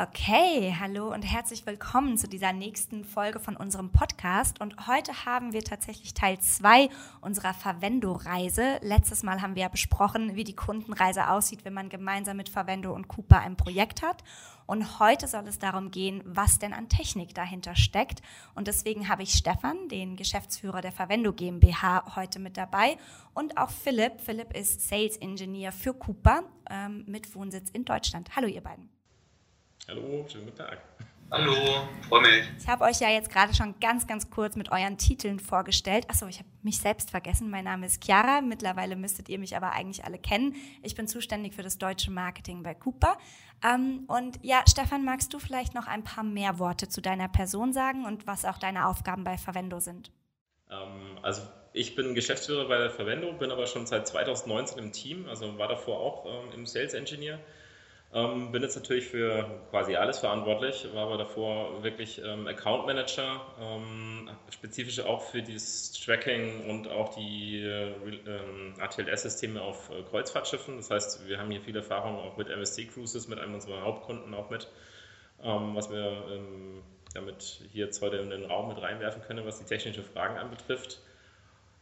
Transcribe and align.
Okay, 0.00 0.76
hallo 0.78 1.12
und 1.12 1.22
herzlich 1.22 1.66
willkommen 1.66 2.16
zu 2.16 2.28
dieser 2.28 2.52
nächsten 2.52 3.04
Folge 3.04 3.40
von 3.40 3.56
unserem 3.56 3.90
Podcast. 3.90 4.60
Und 4.60 4.86
heute 4.86 5.24
haben 5.24 5.52
wir 5.52 5.64
tatsächlich 5.64 6.14
Teil 6.14 6.38
2 6.38 6.88
unserer 7.20 7.52
Verwendo-Reise. 7.52 8.78
Letztes 8.82 9.24
Mal 9.24 9.42
haben 9.42 9.56
wir 9.56 9.62
ja 9.62 9.68
besprochen, 9.68 10.36
wie 10.36 10.44
die 10.44 10.54
Kundenreise 10.54 11.28
aussieht, 11.28 11.64
wenn 11.64 11.74
man 11.74 11.88
gemeinsam 11.88 12.36
mit 12.36 12.48
Verwendo 12.48 12.94
und 12.94 13.08
Cooper 13.08 13.40
ein 13.40 13.56
Projekt 13.56 14.02
hat. 14.02 14.22
Und 14.66 15.00
heute 15.00 15.26
soll 15.26 15.48
es 15.48 15.58
darum 15.58 15.90
gehen, 15.90 16.22
was 16.24 16.60
denn 16.60 16.74
an 16.74 16.88
Technik 16.88 17.34
dahinter 17.34 17.74
steckt. 17.74 18.22
Und 18.54 18.68
deswegen 18.68 19.08
habe 19.08 19.24
ich 19.24 19.32
Stefan, 19.32 19.88
den 19.88 20.14
Geschäftsführer 20.14 20.80
der 20.80 20.92
Verwendo 20.92 21.32
GmbH, 21.32 22.14
heute 22.14 22.38
mit 22.38 22.56
dabei. 22.56 22.98
Und 23.34 23.58
auch 23.58 23.70
Philipp. 23.70 24.20
Philipp 24.20 24.56
ist 24.56 24.88
Sales 24.88 25.16
Engineer 25.16 25.72
für 25.72 25.92
Cooper 25.92 26.44
ähm, 26.70 27.02
mit 27.08 27.34
Wohnsitz 27.34 27.68
in 27.70 27.84
Deutschland. 27.84 28.36
Hallo, 28.36 28.46
ihr 28.46 28.60
beiden. 28.60 28.97
Hallo, 29.88 30.26
schönen 30.30 30.44
guten 30.44 30.58
Tag. 30.58 30.82
Hallo, 31.30 31.54
freue 32.10 32.20
mich. 32.20 32.44
Ich 32.58 32.68
habe 32.68 32.84
euch 32.84 33.00
ja 33.00 33.08
jetzt 33.08 33.30
gerade 33.30 33.54
schon 33.54 33.74
ganz, 33.80 34.06
ganz 34.06 34.28
kurz 34.28 34.54
mit 34.54 34.70
euren 34.70 34.98
Titeln 34.98 35.40
vorgestellt. 35.40 36.04
Achso, 36.10 36.26
ich 36.26 36.40
habe 36.40 36.48
mich 36.62 36.78
selbst 36.78 37.10
vergessen. 37.10 37.48
Mein 37.48 37.64
Name 37.64 37.86
ist 37.86 38.04
Chiara. 38.04 38.42
Mittlerweile 38.42 38.96
müsstet 38.96 39.30
ihr 39.30 39.38
mich 39.38 39.56
aber 39.56 39.72
eigentlich 39.72 40.04
alle 40.04 40.18
kennen. 40.18 40.54
Ich 40.82 40.94
bin 40.94 41.08
zuständig 41.08 41.54
für 41.54 41.62
das 41.62 41.78
deutsche 41.78 42.10
Marketing 42.10 42.62
bei 42.62 42.74
Cooper. 42.74 43.16
Ähm, 43.64 44.04
und 44.08 44.38
ja, 44.42 44.62
Stefan, 44.68 45.06
magst 45.06 45.32
du 45.32 45.38
vielleicht 45.38 45.74
noch 45.74 45.86
ein 45.86 46.04
paar 46.04 46.24
mehr 46.24 46.58
Worte 46.58 46.90
zu 46.90 47.00
deiner 47.00 47.28
Person 47.28 47.72
sagen 47.72 48.04
und 48.04 48.26
was 48.26 48.44
auch 48.44 48.58
deine 48.58 48.88
Aufgaben 48.88 49.24
bei 49.24 49.38
Verwendo 49.38 49.80
sind? 49.80 50.10
Ähm, 50.70 51.18
also 51.22 51.40
ich 51.72 51.94
bin 51.94 52.14
Geschäftsführer 52.14 52.68
bei 52.68 52.76
der 52.76 52.90
Verwendo, 52.90 53.32
bin 53.32 53.50
aber 53.50 53.66
schon 53.66 53.86
seit 53.86 54.06
2019 54.06 54.78
im 54.78 54.92
Team, 54.92 55.26
also 55.30 55.56
war 55.56 55.68
davor 55.68 56.00
auch 56.00 56.26
ähm, 56.26 56.52
im 56.52 56.66
Sales 56.66 56.92
Engineer 56.92 57.38
ähm, 58.14 58.52
bin 58.52 58.62
jetzt 58.62 58.76
natürlich 58.76 59.06
für 59.06 59.60
quasi 59.70 59.94
alles 59.96 60.18
verantwortlich, 60.20 60.88
war 60.94 61.06
aber 61.06 61.18
davor 61.18 61.82
wirklich 61.82 62.22
ähm, 62.24 62.46
Account 62.46 62.86
Manager, 62.86 63.42
ähm, 63.60 64.30
spezifisch 64.50 65.00
auch 65.00 65.20
für 65.20 65.42
dieses 65.42 65.92
Tracking 65.92 66.70
und 66.70 66.88
auch 66.88 67.14
die 67.14 67.62
äh, 67.62 67.92
ähm, 68.26 68.74
ATLS-Systeme 68.80 69.60
auf 69.60 69.90
äh, 69.90 70.02
Kreuzfahrtschiffen. 70.04 70.78
Das 70.78 70.90
heißt, 70.90 71.28
wir 71.28 71.38
haben 71.38 71.50
hier 71.50 71.60
viel 71.60 71.76
Erfahrung 71.76 72.16
auch 72.16 72.38
mit 72.38 72.48
MSC 72.48 72.86
Cruises, 72.86 73.28
mit 73.28 73.38
einem 73.38 73.52
unserer 73.52 73.82
Hauptkunden 73.82 74.32
auch 74.32 74.48
mit, 74.48 74.68
ähm, 75.42 75.74
was 75.74 75.90
wir 75.90 76.24
ähm, 76.30 76.82
damit 77.12 77.60
hier 77.72 77.86
jetzt 77.86 78.00
heute 78.00 78.16
in 78.16 78.30
den 78.30 78.46
Raum 78.46 78.68
mit 78.68 78.80
reinwerfen 78.80 79.20
können, 79.20 79.44
was 79.44 79.58
die 79.58 79.66
technischen 79.66 80.02
Fragen 80.02 80.38
anbetrifft. 80.38 81.02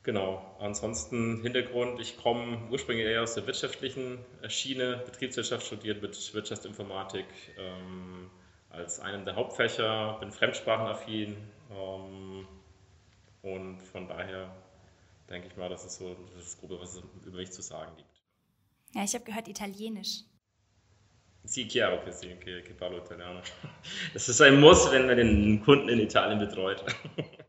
Genau, 0.07 0.41
ansonsten 0.61 1.43
Hintergrund, 1.43 1.99
ich 2.01 2.17
komme 2.17 2.69
ursprünglich 2.71 3.09
eher 3.09 3.25
aus 3.25 3.35
der 3.35 3.45
wirtschaftlichen 3.49 4.25
Schiene, 4.47 5.03
Betriebswirtschaft 5.05 5.67
studiert 5.67 6.01
mit 6.01 6.33
Wirtschaftsinformatik 6.33 7.25
ähm, 7.59 8.31
als 8.71 9.01
einem 9.01 9.25
der 9.25 9.35
Hauptfächer, 9.35 10.17
bin 10.21 10.31
fremdsprachenaffin 10.31 11.37
ähm, 11.73 12.47
und 13.43 13.83
von 13.83 14.07
daher 14.07 14.55
denke 15.29 15.49
ich 15.49 15.57
mal, 15.57 15.69
das 15.69 15.85
ist 15.85 15.99
so 15.99 16.17
das 16.37 16.57
Gruppe, 16.57 16.79
was 16.81 16.95
es 16.95 17.03
über 17.27 17.39
mich 17.39 17.51
zu 17.51 17.63
sagen 17.63 17.91
gibt. 17.97 18.23
Ja, 18.95 19.03
ich 19.03 19.13
habe 19.13 19.25
gehört 19.25 19.49
Italienisch. 19.49 20.21
Sì, 21.47 21.67
chiaro 21.67 22.01
che 22.05 22.13
sì, 22.13 22.29
che, 22.39 22.63
che 22.63 22.75
parlo 22.75 22.99
italiano. 22.99 23.41
Das 24.15 24.29
ist 24.29 24.41
ein 24.41 24.61
Muss, 24.61 24.89
wenn 24.93 25.07
man 25.07 25.17
den 25.17 25.61
Kunden 25.65 25.89
in 25.89 25.99
Italien 25.99 26.39
betreut. 26.39 26.85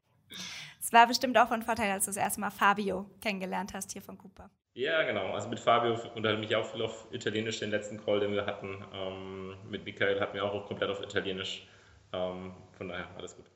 Es 0.87 0.93
war 0.93 1.05
bestimmt 1.05 1.37
auch 1.37 1.49
von 1.49 1.61
Vorteil, 1.63 1.91
als 1.91 2.05
du 2.05 2.11
das 2.11 2.15
erste 2.15 2.39
Mal 2.39 2.49
Fabio 2.49 3.11
kennengelernt 3.19 3.73
hast 3.73 3.91
hier 3.91 4.01
von 4.01 4.17
Cooper. 4.17 4.49
Ja, 4.73 5.03
genau. 5.03 5.33
Also 5.33 5.49
mit 5.49 5.59
Fabio 5.59 5.95
unterhalte 6.15 6.41
ich 6.41 6.47
mich 6.47 6.55
auch 6.55 6.63
viel 6.63 6.81
auf 6.81 7.09
Italienisch, 7.11 7.59
den 7.59 7.71
letzten 7.71 8.01
Call, 8.01 8.21
den 8.21 8.31
wir 8.31 8.45
hatten. 8.45 8.85
Ähm, 8.93 9.57
mit 9.69 9.83
Michael 9.83 10.17
hatten 10.21 10.35
wir 10.35 10.45
auch 10.45 10.65
komplett 10.65 10.89
auf 10.89 11.01
Italienisch. 11.01 11.67
Ähm, 12.13 12.53
von 12.77 12.87
daher 12.87 13.05
alles 13.17 13.35
gut. 13.35 13.47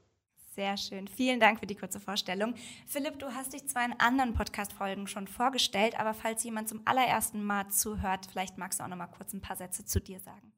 Sehr 0.55 0.75
schön. 0.75 1.07
Vielen 1.07 1.39
Dank 1.39 1.61
für 1.61 1.67
die 1.67 1.77
kurze 1.77 2.01
Vorstellung. 2.01 2.53
Philipp, 2.85 3.17
du 3.17 3.27
hast 3.27 3.53
dich 3.53 3.65
zwar 3.65 3.85
in 3.85 3.97
anderen 3.97 4.33
Podcast-Folgen 4.33 5.07
schon 5.07 5.25
vorgestellt, 5.25 5.97
aber 5.97 6.13
falls 6.13 6.43
jemand 6.43 6.67
zum 6.67 6.81
allerersten 6.83 7.45
Mal 7.45 7.69
zuhört, 7.69 8.27
vielleicht 8.29 8.57
magst 8.57 8.81
du 8.81 8.83
auch 8.83 8.89
noch 8.89 8.97
mal 8.97 9.07
kurz 9.07 9.31
ein 9.31 9.39
paar 9.39 9.55
Sätze 9.55 9.85
zu 9.85 10.01
dir 10.01 10.19
sagen. 10.19 10.51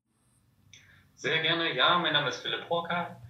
Sehr 1.14 1.40
gerne. 1.44 1.72
Ja, 1.76 2.00
mein 2.00 2.14
Name 2.14 2.30
ist 2.30 2.42
Philipp 2.42 2.68
Horka. 2.68 3.22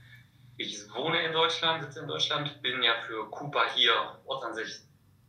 Ich 0.57 0.93
wohne 0.93 1.25
in 1.25 1.33
Deutschland, 1.33 1.83
sitze 1.83 2.01
in 2.01 2.07
Deutschland, 2.07 2.61
bin 2.61 2.83
ja 2.83 2.93
für 3.07 3.27
Cooper 3.31 3.63
hier 3.73 4.19
ortsansässig, 4.25 4.83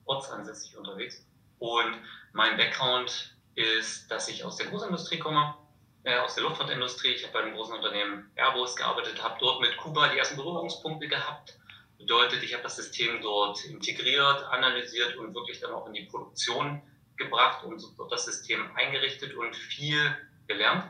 ortsansässig 0.05 0.77
unterwegs. 0.77 1.27
Und 1.59 1.97
mein 2.33 2.59
Background 2.59 3.35
ist, 3.55 4.11
dass 4.11 4.29
ich 4.29 4.45
aus 4.45 4.57
der 4.57 4.67
Großindustrie 4.67 5.19
komme, 5.19 5.55
äh, 6.03 6.19
aus 6.19 6.35
der 6.35 6.45
Luftfahrtindustrie. 6.45 7.13
Ich 7.13 7.23
habe 7.23 7.33
bei 7.33 7.43
einem 7.43 7.55
großen 7.55 7.75
Unternehmen 7.75 8.31
Airbus 8.35 8.77
gearbeitet, 8.77 9.23
habe 9.23 9.37
dort 9.41 9.63
mit 9.63 9.75
Cooper 9.79 10.11
die 10.11 10.19
ersten 10.19 10.37
Berührungspunkte 10.37 11.09
gehabt. 11.09 11.59
Bedeutet, 11.97 12.43
ich 12.43 12.53
habe 12.53 12.63
das 12.63 12.77
System 12.77 13.23
dort 13.23 13.65
integriert, 13.65 14.45
analysiert 14.51 15.17
und 15.17 15.35
wirklich 15.35 15.59
dann 15.61 15.73
auch 15.73 15.87
in 15.87 15.95
die 15.95 16.03
Produktion 16.03 16.83
gebracht 17.17 17.65
und 17.65 17.83
dort 17.97 18.13
das 18.13 18.27
System 18.27 18.77
eingerichtet 18.77 19.35
und 19.35 19.57
viel 19.57 20.15
gelernt. 20.49 20.85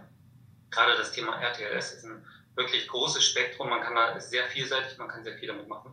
Gerade 0.70 0.96
das 0.96 1.12
Thema 1.12 1.40
RTLS 1.40 1.92
ist 1.92 2.04
ein 2.04 2.26
wirklich 2.54 2.86
großes 2.88 3.24
Spektrum. 3.24 3.70
Man 3.70 3.80
kann 3.80 3.94
da 3.94 4.20
sehr 4.20 4.46
vielseitig, 4.46 4.98
man 4.98 5.08
kann 5.08 5.24
sehr 5.24 5.38
viel 5.38 5.48
damit 5.48 5.68
machen. 5.68 5.92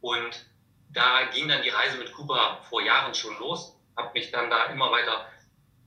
Und 0.00 0.46
da 0.90 1.24
ging 1.32 1.48
dann 1.48 1.62
die 1.62 1.68
Reise 1.68 1.98
mit 1.98 2.12
Kuba 2.12 2.62
vor 2.68 2.82
Jahren 2.82 3.14
schon 3.14 3.38
los. 3.38 3.76
Habe 3.96 4.12
mich 4.14 4.30
dann 4.30 4.50
da 4.50 4.66
immer 4.66 4.90
weiter 4.90 5.30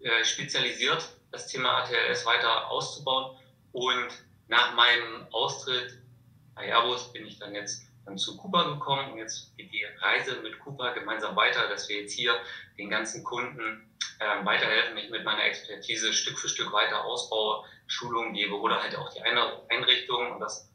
äh, 0.02 0.24
spezialisiert, 0.24 1.10
das 1.32 1.48
Thema 1.48 1.78
ATLS 1.80 2.26
weiter 2.26 2.70
auszubauen. 2.70 3.38
Und 3.72 4.08
nach 4.48 4.76
meinem 4.76 5.28
Austritt 5.32 6.00
bei 6.56 6.66
Airbus 6.68 7.14
bin 7.14 7.26
ich 7.26 7.40
dann 7.40 7.56
jetzt 7.56 7.90
dann 8.06 8.18
zu 8.18 8.36
Kuba 8.38 8.64
gekommen 8.64 9.12
und 9.12 9.18
jetzt 9.20 9.56
geht 9.56 9.72
die 9.72 9.84
Reise 10.00 10.42
mit 10.42 10.60
Kuba 10.60 10.92
gemeinsam 10.94 11.36
weiter, 11.36 11.68
dass 11.70 11.88
wir 11.88 12.02
jetzt 12.02 12.14
hier 12.14 12.34
den 12.78 12.90
ganzen 12.90 13.24
Kunden 13.24 13.90
äh, 14.20 14.46
weiterhelfen, 14.46 14.98
ich 14.98 15.10
mit 15.10 15.24
meiner 15.24 15.44
Expertise 15.44 16.12
Stück 16.14 16.40
für 16.40 16.50
Stück 16.50 16.74
weiter 16.74 17.06
ausbaue, 17.06 17.66
Schulungen 17.90 18.34
gebe 18.34 18.56
oder 18.58 18.82
halt 18.82 18.96
auch 18.96 19.12
die 19.12 19.22
Einrichtung 19.22 20.32
und 20.34 20.40
das 20.40 20.70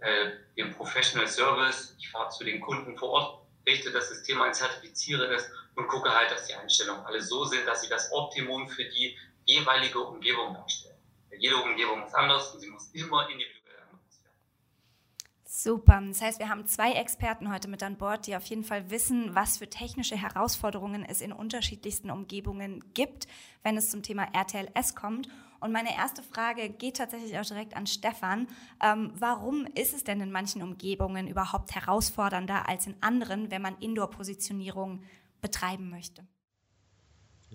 äh, 0.00 0.30
den 0.56 0.72
Professional 0.74 1.26
Service. 1.26 1.96
Ich 1.98 2.08
fahre 2.10 2.30
zu 2.30 2.44
den 2.44 2.60
Kunden 2.60 2.96
vor 2.96 3.10
Ort, 3.10 3.46
richte 3.66 3.90
das 3.90 4.08
System 4.08 4.40
ein, 4.40 4.54
zertifiziere 4.54 5.26
es 5.34 5.50
und 5.74 5.88
gucke 5.88 6.14
halt, 6.14 6.30
dass 6.30 6.46
die 6.46 6.54
Einstellungen 6.54 7.04
alle 7.04 7.20
so 7.20 7.44
sind, 7.44 7.66
dass 7.66 7.82
sie 7.82 7.88
das 7.88 8.10
Optimum 8.12 8.68
für 8.68 8.84
die 8.84 9.16
jeweilige 9.44 9.98
Umgebung 9.98 10.54
darstellen. 10.54 10.96
Jede 11.36 11.56
Umgebung 11.56 12.04
ist 12.04 12.14
anders 12.14 12.54
und 12.54 12.60
sie 12.60 12.68
muss 12.68 12.90
immer 12.92 13.28
individuell 13.28 13.60
Super. 15.44 16.00
Das 16.08 16.22
heißt, 16.22 16.38
wir 16.38 16.48
haben 16.48 16.66
zwei 16.66 16.92
Experten 16.92 17.52
heute 17.52 17.68
mit 17.68 17.82
an 17.82 17.98
Bord, 17.98 18.26
die 18.26 18.34
auf 18.34 18.46
jeden 18.46 18.64
Fall 18.64 18.88
wissen, 18.90 19.34
was 19.34 19.58
für 19.58 19.68
technische 19.68 20.16
Herausforderungen 20.16 21.04
es 21.04 21.20
in 21.20 21.32
unterschiedlichsten 21.32 22.10
Umgebungen 22.10 22.82
gibt, 22.94 23.26
wenn 23.62 23.76
es 23.76 23.90
zum 23.90 24.02
Thema 24.02 24.28
RTLS 24.32 24.94
kommt. 24.94 25.28
Und 25.60 25.72
meine 25.72 25.94
erste 25.94 26.22
Frage 26.22 26.70
geht 26.70 26.96
tatsächlich 26.96 27.38
auch 27.38 27.44
direkt 27.44 27.76
an 27.76 27.86
Stefan. 27.86 28.48
Ähm, 28.82 29.12
warum 29.18 29.66
ist 29.74 29.94
es 29.94 30.04
denn 30.04 30.20
in 30.20 30.32
manchen 30.32 30.62
Umgebungen 30.62 31.28
überhaupt 31.28 31.74
herausfordernder 31.74 32.68
als 32.68 32.86
in 32.86 32.94
anderen, 33.00 33.50
wenn 33.50 33.62
man 33.62 33.76
Indoor-Positionierung 33.78 35.02
betreiben 35.42 35.90
möchte? 35.90 36.26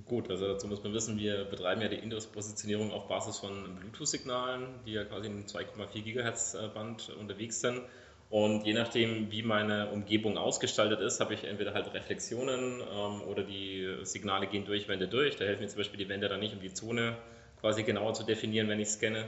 Gut, 0.04 0.30
also 0.30 0.46
dazu 0.48 0.68
muss 0.68 0.84
man 0.84 0.94
wissen, 0.94 1.18
wir 1.18 1.46
betreiben 1.46 1.82
ja 1.82 1.88
die 1.88 1.96
Indoor-Positionierung 1.96 2.92
auf 2.92 3.08
Basis 3.08 3.40
von 3.40 3.76
Bluetooth-Signalen, 3.80 4.68
die 4.86 4.92
ja 4.92 5.06
quasi 5.06 5.28
im 5.28 5.46
2,4 5.46 6.02
GHz-Band 6.04 7.16
unterwegs 7.18 7.62
sind. 7.62 7.82
Und 8.30 8.66
je 8.66 8.74
nachdem, 8.74 9.32
wie 9.32 9.42
meine 9.42 9.92
Umgebung 9.92 10.38
ausgestaltet 10.38 11.00
ist, 11.00 11.22
habe 11.22 11.34
ich 11.34 11.46
entweder 11.46 11.74
halt 11.74 11.94
Reflexionen 11.94 12.82
ähm, 12.82 13.22
oder 13.22 13.44
die 13.44 14.00
Signale 14.02 14.48
gehen 14.48 14.66
durch 14.66 14.88
Wände 14.90 15.08
durch. 15.08 15.38
Da 15.38 15.46
helfen 15.46 15.62
mir 15.62 15.70
zum 15.70 15.78
Beispiel 15.78 16.00
die 16.00 16.10
Wände 16.10 16.28
dann 16.28 16.42
nicht, 16.42 16.54
um 16.54 16.60
die 16.60 16.74
Zone 16.74 17.16
quasi 17.60 17.84
genauer 17.84 18.14
zu 18.14 18.24
definieren, 18.24 18.68
wenn 18.70 18.80
ich 18.80 18.90
scanne. 18.90 19.26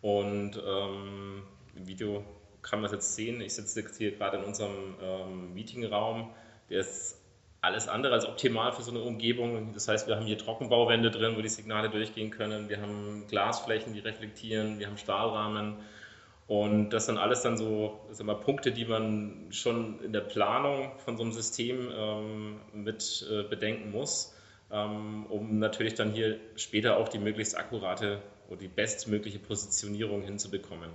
Und 0.00 0.60
ähm, 0.64 1.42
im 1.76 1.86
Video 1.86 2.24
kann 2.62 2.80
man 2.80 2.86
es 2.86 2.92
jetzt 2.92 3.14
sehen. 3.14 3.40
Ich 3.40 3.54
sitze 3.54 3.80
jetzt 3.80 3.98
hier 3.98 4.12
gerade 4.12 4.38
in 4.38 4.44
unserem 4.44 4.94
ähm, 5.02 5.54
Meetingraum. 5.54 6.30
Der 6.70 6.80
ist 6.80 7.18
alles 7.60 7.88
andere 7.88 8.14
als 8.14 8.26
optimal 8.26 8.72
für 8.72 8.82
so 8.82 8.90
eine 8.90 9.00
Umgebung. 9.00 9.72
Das 9.74 9.88
heißt, 9.88 10.06
wir 10.06 10.16
haben 10.16 10.26
hier 10.26 10.38
Trockenbauwände 10.38 11.10
drin, 11.10 11.36
wo 11.36 11.42
die 11.42 11.48
Signale 11.48 11.90
durchgehen 11.90 12.30
können. 12.30 12.68
Wir 12.68 12.80
haben 12.80 13.26
Glasflächen, 13.28 13.92
die 13.92 14.00
reflektieren. 14.00 14.78
Wir 14.78 14.86
haben 14.86 14.98
Stahlrahmen. 14.98 15.76
Und 16.46 16.90
das 16.90 17.06
sind 17.06 17.18
alles 17.18 17.42
dann 17.42 17.58
so 17.58 18.00
sag 18.10 18.26
mal, 18.26 18.34
Punkte, 18.34 18.72
die 18.72 18.86
man 18.86 19.48
schon 19.50 20.00
in 20.02 20.12
der 20.12 20.22
Planung 20.22 20.92
von 20.98 21.16
so 21.16 21.22
einem 21.22 21.32
System 21.32 21.90
ähm, 21.94 22.60
mit 22.72 23.26
äh, 23.30 23.42
bedenken 23.42 23.90
muss. 23.90 24.34
Ähm, 24.70 25.26
um 25.26 25.58
natürlich 25.58 25.94
dann 25.94 26.12
hier 26.12 26.38
später 26.56 26.96
auch 26.96 27.08
die 27.08 27.18
möglichst 27.18 27.56
akkurate 27.56 28.20
oder 28.48 28.58
die 28.58 28.68
bestmögliche 28.68 29.38
Positionierung 29.38 30.22
hinzubekommen. 30.22 30.90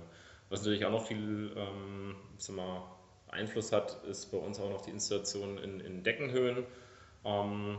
Was 0.50 0.60
natürlich 0.60 0.84
auch 0.84 0.92
noch 0.92 1.06
viel 1.06 1.52
ähm, 1.56 2.16
mal, 2.54 2.82
Einfluss 3.28 3.72
hat, 3.72 4.02
ist 4.04 4.30
bei 4.30 4.38
uns 4.38 4.60
auch 4.60 4.70
noch 4.70 4.82
die 4.82 4.90
Installation 4.90 5.58
in, 5.58 5.80
in 5.80 6.02
Deckenhöhen. 6.04 6.64
Ähm, 7.24 7.78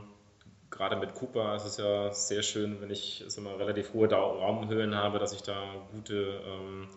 gerade 0.70 0.98
mit 0.98 1.14
Cooper 1.14 1.56
ist 1.56 1.66
es 1.66 1.78
ja 1.78 2.12
sehr 2.12 2.44
schön, 2.44 2.82
wenn 2.82 2.90
ich 2.90 3.26
mal, 3.42 3.56
relativ 3.56 3.94
hohe 3.94 4.10
Raumhöhen 4.12 4.96
habe, 4.96 5.20
dass 5.20 5.34
ich 5.34 5.42
da 5.42 5.76
gute 5.92 6.42
ähm, 6.46 6.88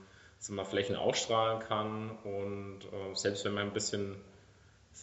mal, 0.49 0.65
Flächen 0.65 0.97
ausstrahlen 0.97 1.61
kann. 1.61 2.11
Und 2.25 2.81
äh, 2.85 3.15
selbst 3.15 3.45
wenn 3.45 3.55
man 3.55 3.65
ein 3.69 3.73
bisschen 3.73 4.17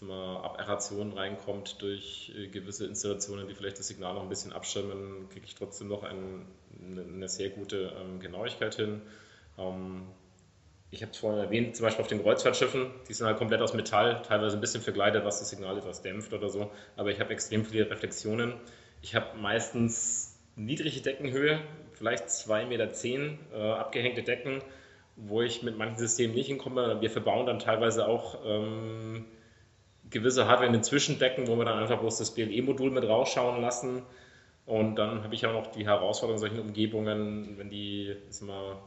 mal, 0.01 0.37
Aberration 0.37 1.13
reinkommt 1.13 1.81
durch 1.81 2.31
äh, 2.35 2.47
gewisse 2.47 2.85
Installationen, 2.85 3.47
die 3.47 3.55
vielleicht 3.55 3.79
das 3.79 3.87
Signal 3.87 4.13
noch 4.13 4.23
ein 4.23 4.29
bisschen 4.29 4.53
abschirmen, 4.53 5.29
kriege 5.29 5.45
ich 5.45 5.55
trotzdem 5.55 5.87
noch 5.87 6.03
ein, 6.03 6.45
eine 6.79 7.27
sehr 7.27 7.49
gute 7.49 7.93
ähm, 7.99 8.19
Genauigkeit 8.19 8.75
hin. 8.75 9.01
Ähm, 9.57 10.03
ich 10.91 11.01
habe 11.01 11.11
es 11.11 11.17
vorhin 11.17 11.43
erwähnt, 11.43 11.75
zum 11.75 11.85
Beispiel 11.85 12.03
auf 12.03 12.07
den 12.07 12.21
Kreuzfahrtschiffen, 12.21 12.87
die 13.09 13.13
sind 13.13 13.27
halt 13.27 13.37
komplett 13.37 13.61
aus 13.61 13.73
Metall, 13.73 14.21
teilweise 14.21 14.57
ein 14.57 14.61
bisschen 14.61 14.81
verkleidet, 14.81 15.25
was 15.25 15.39
das 15.39 15.49
Signal 15.49 15.77
etwas 15.77 16.01
dämpft 16.01 16.33
oder 16.33 16.49
so, 16.49 16.71
aber 16.95 17.11
ich 17.11 17.19
habe 17.19 17.33
extrem 17.33 17.65
viele 17.65 17.89
Reflexionen. 17.89 18.53
Ich 19.01 19.15
habe 19.15 19.37
meistens 19.37 20.39
niedrige 20.55 21.01
Deckenhöhe, 21.01 21.59
vielleicht 21.93 22.25
2,10 22.25 22.65
Meter 22.67 22.91
zehn, 22.93 23.39
äh, 23.53 23.57
abgehängte 23.57 24.23
Decken, 24.23 24.61
wo 25.15 25.41
ich 25.41 25.63
mit 25.63 25.77
manchen 25.77 25.97
Systemen 25.97 26.35
nicht 26.35 26.47
hinkomme. 26.47 27.01
Wir 27.01 27.09
verbauen 27.09 27.45
dann 27.45 27.59
teilweise 27.59 28.07
auch 28.07 28.39
ähm, 28.45 29.25
gewisse 30.15 30.47
Hardware 30.47 30.67
in 30.67 30.73
den 30.73 30.83
Zwischendecken, 30.83 31.47
wo 31.47 31.57
wir 31.57 31.65
dann 31.65 31.77
einfach 31.77 31.99
bloß 31.99 32.17
das 32.19 32.33
BLE-Modul 32.33 32.89
mit 32.89 33.03
rausschauen 33.03 33.61
lassen. 33.61 34.03
Und 34.65 34.95
dann 34.95 35.23
habe 35.23 35.35
ich 35.35 35.45
auch 35.45 35.51
noch 35.51 35.67
die 35.67 35.85
Herausforderung 35.85 36.41
in 36.41 36.49
solchen 36.49 36.59
Umgebungen, 36.59 37.57
wenn 37.57 37.69
die 37.69 38.15
mal, 38.41 38.77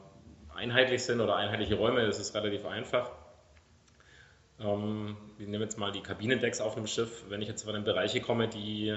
einheitlich 0.54 1.04
sind 1.04 1.20
oder 1.20 1.36
einheitliche 1.36 1.76
Räume, 1.76 2.04
das 2.04 2.18
ist 2.18 2.34
relativ 2.34 2.64
einfach. 2.64 3.12
Ähm, 4.58 5.16
wir 5.36 5.46
nehmen 5.46 5.62
jetzt 5.62 5.78
mal 5.78 5.92
die 5.92 6.00
Kabinendecks 6.00 6.60
auf 6.60 6.74
dem 6.74 6.86
Schiff. 6.86 7.24
Wenn 7.28 7.42
ich 7.42 7.48
jetzt 7.48 7.62
von 7.62 7.74
den 7.74 7.84
Bereiche 7.84 8.20
komme, 8.20 8.48
die 8.48 8.96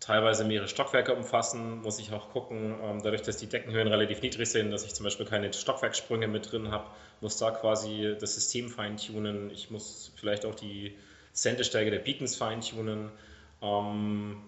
teilweise 0.00 0.44
mehrere 0.44 0.66
Stockwerke 0.66 1.14
umfassen, 1.14 1.82
muss 1.82 2.00
ich 2.00 2.12
auch 2.12 2.30
gucken, 2.30 2.74
ähm, 2.82 3.00
dadurch, 3.02 3.22
dass 3.22 3.36
die 3.36 3.46
Deckenhöhen 3.46 3.86
relativ 3.86 4.22
niedrig 4.22 4.50
sind, 4.50 4.70
dass 4.72 4.84
ich 4.84 4.94
zum 4.94 5.04
Beispiel 5.04 5.26
keine 5.26 5.52
Stockwerksprünge 5.52 6.26
mit 6.26 6.50
drin 6.50 6.72
habe, 6.72 6.86
muss 7.20 7.36
da 7.36 7.52
quasi 7.52 8.16
das 8.18 8.34
System 8.34 8.70
feintunen. 8.70 9.50
Ich 9.50 9.70
muss 9.70 10.12
vielleicht 10.16 10.46
auch 10.46 10.54
die 10.54 10.96
Sendestärke 11.32 11.90
der 11.90 11.98
Beacons 11.98 12.36
feintunen. 12.36 13.10
Ähm, 13.62 14.42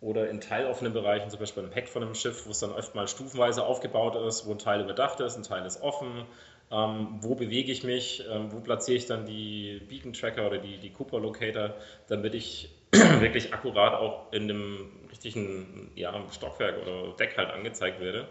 oder 0.00 0.28
in 0.28 0.40
teiloffenen 0.40 0.92
Bereichen, 0.92 1.30
zum 1.30 1.40
Beispiel 1.40 1.64
im 1.64 1.72
Heck 1.72 1.88
von 1.88 2.02
einem 2.02 2.14
Schiff, 2.14 2.46
wo 2.46 2.50
es 2.50 2.60
dann 2.60 2.70
oft 2.70 2.94
mal 2.94 3.08
stufenweise 3.08 3.64
aufgebaut 3.64 4.14
ist, 4.14 4.46
wo 4.46 4.52
ein 4.52 4.58
Teil 4.58 4.82
überdacht 4.82 5.20
ist, 5.20 5.36
ein 5.36 5.42
Teil 5.42 5.64
ist 5.64 5.82
offen. 5.82 6.26
Ähm, 6.70 7.18
wo 7.20 7.36
bewege 7.36 7.70
ich 7.70 7.84
mich, 7.84 8.24
ähm, 8.28 8.52
wo 8.52 8.58
platziere 8.58 8.98
ich 8.98 9.06
dann 9.06 9.24
die 9.24 9.80
Beacon 9.88 10.12
Tracker 10.12 10.46
oder 10.46 10.58
die, 10.58 10.78
die 10.78 10.90
Cooper 10.90 11.20
Locator, 11.20 11.74
damit 12.08 12.34
ich 12.34 12.70
wirklich 12.92 13.54
akkurat 13.54 13.94
auch 13.94 14.32
in 14.32 14.48
dem 14.48 14.90
richtigen 15.10 15.92
ja, 15.94 16.12
Stockwerk 16.32 16.82
oder 16.82 17.12
Deck 17.16 17.36
halt 17.36 17.50
angezeigt 17.50 18.00
werde. 18.00 18.26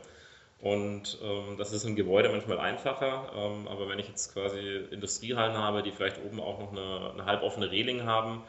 Und 0.60 1.19
ähm, 1.22 1.57
das 1.57 1.74
ist 1.74 1.84
im 1.84 1.96
Gebäude 1.96 2.30
manchmal 2.30 2.60
einfacher, 2.60 3.31
ähm, 3.36 3.68
aber 3.68 3.90
wenn 3.90 4.00
ich 4.00 4.07
jetzt 4.07 4.34
quasi 4.34 4.60
Industriehallen 4.90 5.57
habe, 5.57 5.84
die 5.84 5.92
vielleicht 5.92 6.24
oben 6.24 6.40
auch 6.40 6.60
noch 6.60 6.72
eine, 6.72 7.12
eine 7.12 7.25
halboffene 7.25 7.69
Reling 7.69 8.04
haben, 8.04 8.44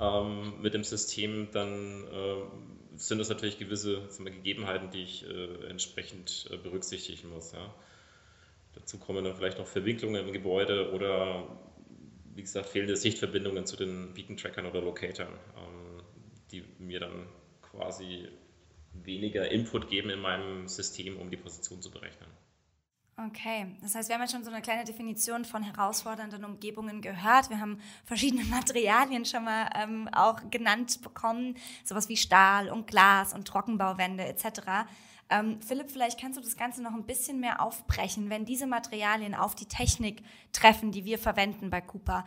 ähm, 0.00 0.60
mit 0.60 0.74
dem 0.74 0.84
System, 0.84 1.48
dann 1.52 2.04
äh, 2.04 2.98
sind 2.98 3.18
das 3.18 3.28
natürlich 3.28 3.58
gewisse 3.58 4.08
wir, 4.10 4.32
Gegebenheiten, 4.32 4.90
die 4.90 5.02
ich 5.04 5.26
äh, 5.28 5.68
entsprechend 5.68 6.48
äh, 6.50 6.56
berücksichtigen 6.56 7.30
muss. 7.30 7.52
Ja. 7.52 7.72
Dazu 8.74 8.98
kommen 8.98 9.24
dann 9.24 9.36
vielleicht 9.36 9.58
noch 9.58 9.66
Verwicklungen 9.66 10.26
im 10.26 10.32
Gebäude 10.32 10.92
oder, 10.92 11.46
wie 12.34 12.42
gesagt, 12.42 12.68
fehlende 12.68 12.96
Sichtverbindungen 12.96 13.66
zu 13.66 13.76
den 13.76 14.12
Beacon-Trackern 14.14 14.66
oder 14.66 14.80
Locatoren, 14.80 15.34
ähm, 15.56 16.02
die 16.50 16.64
mir 16.78 16.98
dann 16.98 17.28
quasi 17.62 18.28
weniger 19.02 19.50
Input 19.50 19.88
geben 19.88 20.10
in 20.10 20.20
meinem 20.20 20.68
System, 20.68 21.18
um 21.18 21.30
die 21.30 21.36
Position 21.36 21.82
zu 21.82 21.90
berechnen. 21.90 22.28
Okay, 23.16 23.66
das 23.80 23.94
heißt, 23.94 24.08
wir 24.08 24.16
haben 24.16 24.22
jetzt 24.22 24.32
schon 24.32 24.42
so 24.42 24.50
eine 24.50 24.60
kleine 24.60 24.84
Definition 24.84 25.44
von 25.44 25.62
herausfordernden 25.62 26.44
Umgebungen 26.44 27.00
gehört. 27.00 27.48
Wir 27.48 27.60
haben 27.60 27.80
verschiedene 28.04 28.44
Materialien 28.50 29.24
schon 29.24 29.44
mal 29.44 29.70
ähm, 29.76 30.08
auch 30.12 30.40
genannt 30.50 31.00
bekommen, 31.00 31.56
sowas 31.84 32.08
wie 32.08 32.16
Stahl 32.16 32.68
und 32.68 32.88
Glas 32.88 33.32
und 33.32 33.46
Trockenbauwände 33.46 34.24
etc. 34.24 34.88
Ähm, 35.30 35.60
Philipp, 35.62 35.92
vielleicht 35.92 36.20
kannst 36.20 36.38
du 36.38 36.42
das 36.42 36.56
Ganze 36.56 36.82
noch 36.82 36.92
ein 36.92 37.06
bisschen 37.06 37.38
mehr 37.38 37.62
aufbrechen, 37.62 38.30
wenn 38.30 38.44
diese 38.44 38.66
Materialien 38.66 39.36
auf 39.36 39.54
die 39.54 39.66
Technik 39.66 40.22
treffen, 40.52 40.90
die 40.90 41.04
wir 41.04 41.18
verwenden 41.18 41.70
bei 41.70 41.80
Cooper. 41.80 42.24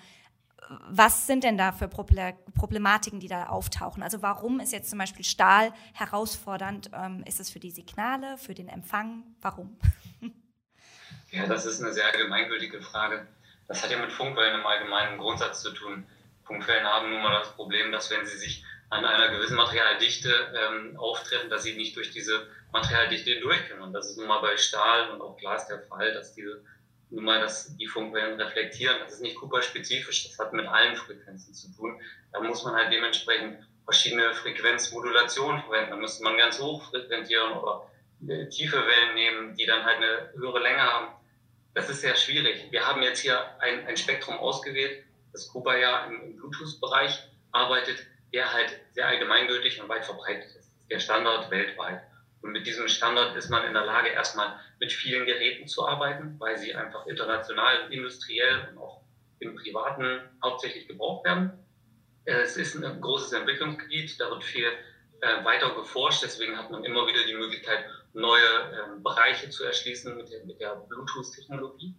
Was 0.90 1.28
sind 1.28 1.44
denn 1.44 1.58
da 1.58 1.72
für 1.72 1.88
Problematiken, 1.88 3.20
die 3.20 3.28
da 3.28 3.48
auftauchen? 3.48 4.04
Also 4.04 4.22
warum 4.22 4.60
ist 4.60 4.74
jetzt 4.74 4.90
zum 4.90 5.00
Beispiel 5.00 5.24
Stahl 5.24 5.72
herausfordernd? 5.94 6.92
Ähm, 6.94 7.24
ist 7.26 7.40
es 7.40 7.50
für 7.50 7.60
die 7.60 7.72
Signale, 7.72 8.38
für 8.38 8.54
den 8.54 8.68
Empfang? 8.68 9.24
Warum? 9.42 9.78
Ja, 11.30 11.46
das 11.46 11.66
ist 11.66 11.84
eine 11.84 11.92
sehr 11.92 12.06
allgemeingültige 12.06 12.82
Frage. 12.82 13.28
Das 13.68 13.84
hat 13.84 13.92
ja 13.92 13.98
mit 13.98 14.14
Funkwellen 14.14 14.62
im 14.62 14.66
allgemeinen 14.66 15.18
Grundsatz 15.18 15.62
zu 15.62 15.72
tun. 15.72 16.08
Funkwellen 16.46 16.86
haben 16.86 17.10
nun 17.10 17.22
mal 17.22 17.38
das 17.38 17.54
Problem, 17.54 17.92
dass 17.92 18.10
wenn 18.10 18.26
sie 18.26 18.38
sich 18.38 18.64
an 18.90 19.04
einer 19.04 19.30
gewissen 19.30 19.58
Materialdichte 19.58 20.32
ähm, 20.56 20.98
auftreten, 20.98 21.50
dass 21.50 21.64
sie 21.64 21.76
nicht 21.76 21.96
durch 21.98 22.12
diese 22.12 22.48
Materialdichte 22.72 23.32
hindurch 23.32 23.68
können. 23.68 23.82
Und 23.82 23.94
das 23.94 24.10
ist 24.10 24.18
nun 24.18 24.28
mal 24.28 24.40
bei 24.40 24.56
Stahl 24.56 25.10
und 25.10 25.22
auch 25.22 25.38
Glas 25.38 25.68
der 25.68 25.82
Fall, 25.82 26.14
dass 26.14 26.34
diese 26.34 26.64
nun 27.10 27.24
mal 27.24 27.40
dass 27.40 27.76
die 27.78 27.88
Funkwellen 27.88 28.40
reflektieren. 28.40 28.98
Das 29.04 29.14
ist 29.14 29.22
nicht 29.22 29.38
Cooper-spezifisch, 29.38 30.28
das 30.28 30.40
hat 30.40 30.54
mit 30.54 30.68
allen 30.68 30.96
Frequenzen 30.96 31.54
zu 31.54 31.74
tun. 31.76 32.00
Da 32.34 32.42
muss 32.42 32.64
man 32.64 32.76
halt 32.76 32.92
dementsprechend 32.92 33.66
verschiedene 33.86 34.34
Frequenzmodulationen 34.34 35.62
verwenden. 35.62 35.92
Da 35.92 35.96
müsste 35.98 36.24
man 36.24 36.38
ganz 36.38 36.60
hoch 36.60 36.90
frequentieren 36.90 37.54
oder 37.54 37.90
äh, 38.28 38.48
tiefe 38.50 38.78
Wellen 38.78 39.16
nehmen, 39.16 39.56
die 39.56 39.66
dann 39.66 39.84
halt 39.86 39.98
eine 39.98 40.34
höhere 40.36 40.60
Länge 40.60 40.82
haben 40.82 41.18
das 41.78 41.90
ist 41.90 42.02
sehr 42.02 42.16
schwierig. 42.16 42.72
Wir 42.72 42.88
haben 42.88 43.04
jetzt 43.04 43.20
hier 43.20 43.40
ein, 43.60 43.86
ein 43.86 43.96
Spektrum 43.96 44.38
ausgewählt, 44.40 45.04
das 45.32 45.48
Kuba 45.48 45.78
ja 45.78 46.06
im, 46.06 46.22
im 46.24 46.36
Bluetooth-Bereich 46.36 47.30
arbeitet, 47.52 48.04
der 48.34 48.52
halt 48.52 48.80
sehr 48.94 49.08
allgemeingültig 49.08 49.80
und 49.80 49.88
weit 49.88 50.04
verbreitet 50.04 50.56
ist. 50.56 50.72
Der 50.90 51.00
Standard 51.00 51.52
weltweit. 51.52 52.02
Und 52.42 52.52
mit 52.52 52.68
diesem 52.68 52.88
Standard 52.88 53.36
ist 53.36 53.50
man 53.50 53.66
in 53.66 53.74
der 53.74 53.86
Lage, 53.86 54.10
erstmal 54.10 54.60
mit 54.80 54.92
vielen 54.92 55.26
Geräten 55.26 55.68
zu 55.68 55.88
arbeiten, 55.88 56.36
weil 56.40 56.58
sie 56.58 56.74
einfach 56.74 57.06
international, 57.08 57.92
industriell 57.92 58.70
und 58.70 58.78
auch 58.78 59.02
im 59.40 59.56
Privaten 59.56 60.22
hauptsächlich 60.44 60.88
gebraucht 60.88 61.26
werden. 61.26 61.52
Es 62.26 62.58
ist 62.58 62.76
ein 62.76 63.02
großes 63.02 63.34
Entwicklungsgebiet, 63.34 64.20
da 64.20 64.30
wird 64.30 64.44
viel 64.44 64.68
äh, 65.22 65.44
weiter 65.44 65.74
geforscht, 65.74 66.24
deswegen 66.24 66.58
hat 66.58 66.70
man 66.70 66.84
immer 66.84 67.08
wieder 67.08 67.24
die 67.26 67.34
Möglichkeit, 67.34 67.86
neue 68.14 68.42
ähm, 68.42 69.04
Bereiche 69.04 69.50
zu 69.50 69.64
erschließen 69.64 70.16
mit 70.16 70.32
der, 70.32 70.40
der 70.46 70.76
Bluetooth-Technologie. 70.88 71.96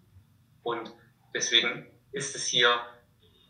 Und 0.62 0.92
deswegen 1.34 1.90
ist 2.12 2.34
es 2.36 2.46
hier 2.46 2.80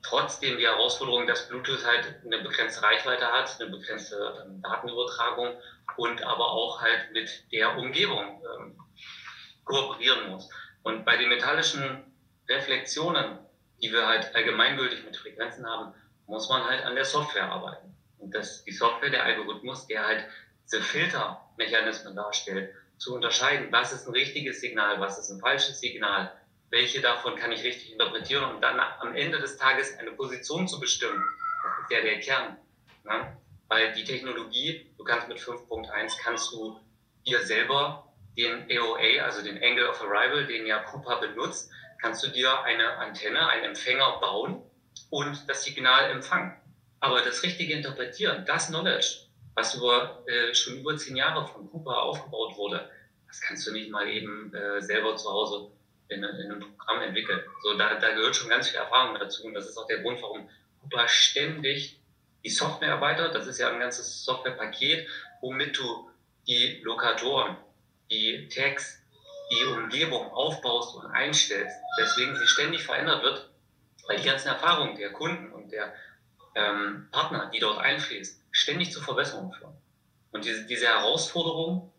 trotzdem 0.02 0.58
die 0.58 0.66
Herausforderung, 0.66 1.26
dass 1.26 1.48
Bluetooth 1.48 1.84
halt 1.84 2.14
eine 2.24 2.42
begrenzte 2.42 2.82
Reichweite 2.82 3.26
hat, 3.26 3.60
eine 3.60 3.70
begrenzte 3.70 4.44
ähm, 4.46 4.62
Datenübertragung 4.62 5.54
und 5.98 6.22
aber 6.22 6.52
auch 6.52 6.80
halt 6.80 7.12
mit 7.12 7.44
der 7.52 7.76
Umgebung 7.76 8.40
ähm, 8.58 8.78
kooperieren 9.64 10.30
muss. 10.30 10.48
Und 10.82 11.04
bei 11.04 11.16
den 11.16 11.28
metallischen 11.28 12.04
Reflexionen, 12.48 13.38
die 13.82 13.92
wir 13.92 14.06
halt 14.06 14.34
allgemeingültig 14.34 15.04
mit 15.04 15.16
Frequenzen 15.16 15.66
haben, 15.66 15.92
muss 16.26 16.48
man 16.48 16.64
halt 16.64 16.84
an 16.84 16.94
der 16.94 17.04
Software 17.04 17.50
arbeiten. 17.50 17.94
Und 18.18 18.34
das, 18.34 18.64
die 18.64 18.72
Software, 18.72 19.10
der 19.10 19.24
Algorithmus, 19.24 19.86
der 19.86 20.06
halt 20.06 20.24
diese 20.64 20.82
Filtermechanismen 20.82 22.14
darstellt, 22.14 22.74
zu 22.96 23.14
unterscheiden, 23.14 23.68
was 23.70 23.92
ist 23.92 24.06
ein 24.06 24.12
richtiges 24.12 24.60
Signal, 24.60 25.00
was 25.00 25.18
ist 25.18 25.30
ein 25.30 25.40
falsches 25.40 25.80
Signal, 25.80 26.32
welche 26.70 27.00
davon 27.00 27.36
kann 27.36 27.52
ich 27.52 27.64
richtig 27.64 27.92
interpretieren 27.92 28.44
und 28.44 28.60
dann 28.60 28.78
am 28.78 29.14
Ende 29.14 29.38
des 29.38 29.56
Tages 29.56 29.96
eine 29.98 30.12
Position 30.12 30.68
zu 30.68 30.78
bestimmen. 30.78 31.24
Das 31.62 31.84
ist 31.84 31.90
ja 31.90 32.02
der 32.02 32.20
Kern. 32.20 32.56
Ne? 33.04 33.36
Weil 33.68 33.92
die 33.92 34.04
Technologie, 34.04 34.90
du 34.96 35.04
kannst 35.04 35.28
mit 35.28 35.38
5.1 35.38 36.18
kannst 36.22 36.52
du 36.52 36.80
dir 37.26 37.40
selber 37.40 38.12
den 38.36 38.66
AOA, 38.70 39.22
also 39.24 39.42
den 39.42 39.62
Angle 39.62 39.88
of 39.90 40.00
Arrival, 40.02 40.46
den 40.46 40.66
ja 40.66 40.78
Cooper 40.84 41.20
benutzt, 41.20 41.70
kannst 42.00 42.24
du 42.24 42.28
dir 42.28 42.62
eine 42.62 42.96
Antenne, 42.96 43.48
einen 43.48 43.64
Empfänger 43.64 44.18
bauen 44.20 44.62
und 45.10 45.48
das 45.48 45.64
Signal 45.64 46.10
empfangen. 46.10 46.56
Aber 47.00 47.20
das 47.20 47.42
richtige 47.42 47.74
Interpretieren, 47.74 48.44
das 48.46 48.68
Knowledge, 48.68 49.28
was 49.54 49.74
über, 49.74 50.24
äh, 50.26 50.54
schon 50.54 50.78
über 50.78 50.96
zehn 50.96 51.16
Jahre 51.16 51.46
von 51.46 51.68
Cooper 51.70 52.02
aufgebaut 52.02 52.56
wurde, 52.56 52.90
das 53.26 53.40
kannst 53.40 53.66
du 53.66 53.72
nicht 53.72 53.90
mal 53.90 54.08
eben 54.08 54.54
äh, 54.54 54.80
selber 54.80 55.16
zu 55.16 55.28
Hause 55.30 55.70
in, 56.08 56.24
in, 56.24 56.50
einem 56.50 56.60
Programm 56.60 57.02
entwickeln. 57.02 57.42
So, 57.62 57.76
da, 57.76 57.94
da 57.94 58.14
gehört 58.14 58.34
schon 58.34 58.48
ganz 58.48 58.68
viel 58.68 58.78
Erfahrung 58.78 59.18
dazu 59.18 59.44
und 59.46 59.54
das 59.54 59.68
ist 59.68 59.76
auch 59.76 59.86
der 59.86 59.98
Grund, 59.98 60.22
warum 60.22 60.48
Cooper 60.80 61.06
ständig 61.08 61.97
die 62.44 62.50
Software 62.50 62.88
erweitert. 62.88 63.34
Das 63.34 63.46
ist 63.46 63.58
ja 63.58 63.70
ein 63.70 63.80
ganzes 63.80 64.24
Softwarepaket, 64.24 65.06
womit 65.40 65.78
du 65.78 66.10
die 66.46 66.80
Lokatoren, 66.82 67.56
die 68.10 68.48
Tags, 68.48 69.02
die 69.50 69.64
Umgebung 69.64 70.30
aufbaust 70.32 70.96
und 70.96 71.06
einstellst. 71.06 71.76
Deswegen 71.98 72.36
sie 72.36 72.46
ständig 72.46 72.82
verändert 72.82 73.22
wird, 73.22 73.50
weil 74.06 74.18
die 74.18 74.26
ganzen 74.26 74.48
Erfahrungen 74.48 74.96
der 74.96 75.12
Kunden 75.12 75.52
und 75.52 75.72
der 75.72 75.92
ähm, 76.54 77.08
Partner, 77.12 77.50
die 77.52 77.60
dort 77.60 77.78
einfließen, 77.78 78.42
ständig 78.50 78.92
zu 78.92 79.00
Verbesserungen 79.00 79.52
führen. 79.52 79.76
Und 80.32 80.44
diese, 80.44 80.66
diese 80.66 80.86
Herausforderung 80.86 81.92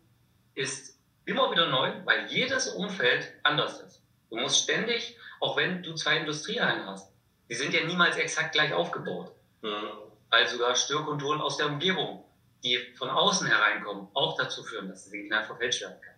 ist 0.54 0.98
immer 1.24 1.50
wieder 1.50 1.68
neu, 1.68 1.92
weil 2.04 2.26
jedes 2.26 2.68
Umfeld 2.68 3.32
anders 3.42 3.80
ist. 3.80 4.02
Du 4.30 4.36
musst 4.36 4.64
ständig, 4.64 5.16
auch 5.40 5.56
wenn 5.56 5.82
du 5.82 5.94
zwei 5.94 6.18
Industriehallen 6.18 6.86
hast, 6.86 7.12
die 7.48 7.54
sind 7.54 7.74
ja 7.74 7.84
niemals 7.84 8.16
exakt 8.16 8.52
gleich 8.52 8.72
aufgebaut. 8.72 9.32
Mhm. 9.62 10.09
Weil 10.30 10.46
sogar 10.48 10.74
Störkonturen 10.74 11.40
aus 11.40 11.56
der 11.56 11.66
Umgebung, 11.66 12.24
die 12.62 12.78
von 12.96 13.10
außen 13.10 13.46
hereinkommen, 13.46 14.08
auch 14.14 14.36
dazu 14.36 14.62
führen, 14.62 14.88
dass 14.88 15.04
das 15.04 15.10
Signal 15.10 15.44
verfälscht 15.44 15.82
werden 15.82 16.00
kann. 16.00 16.14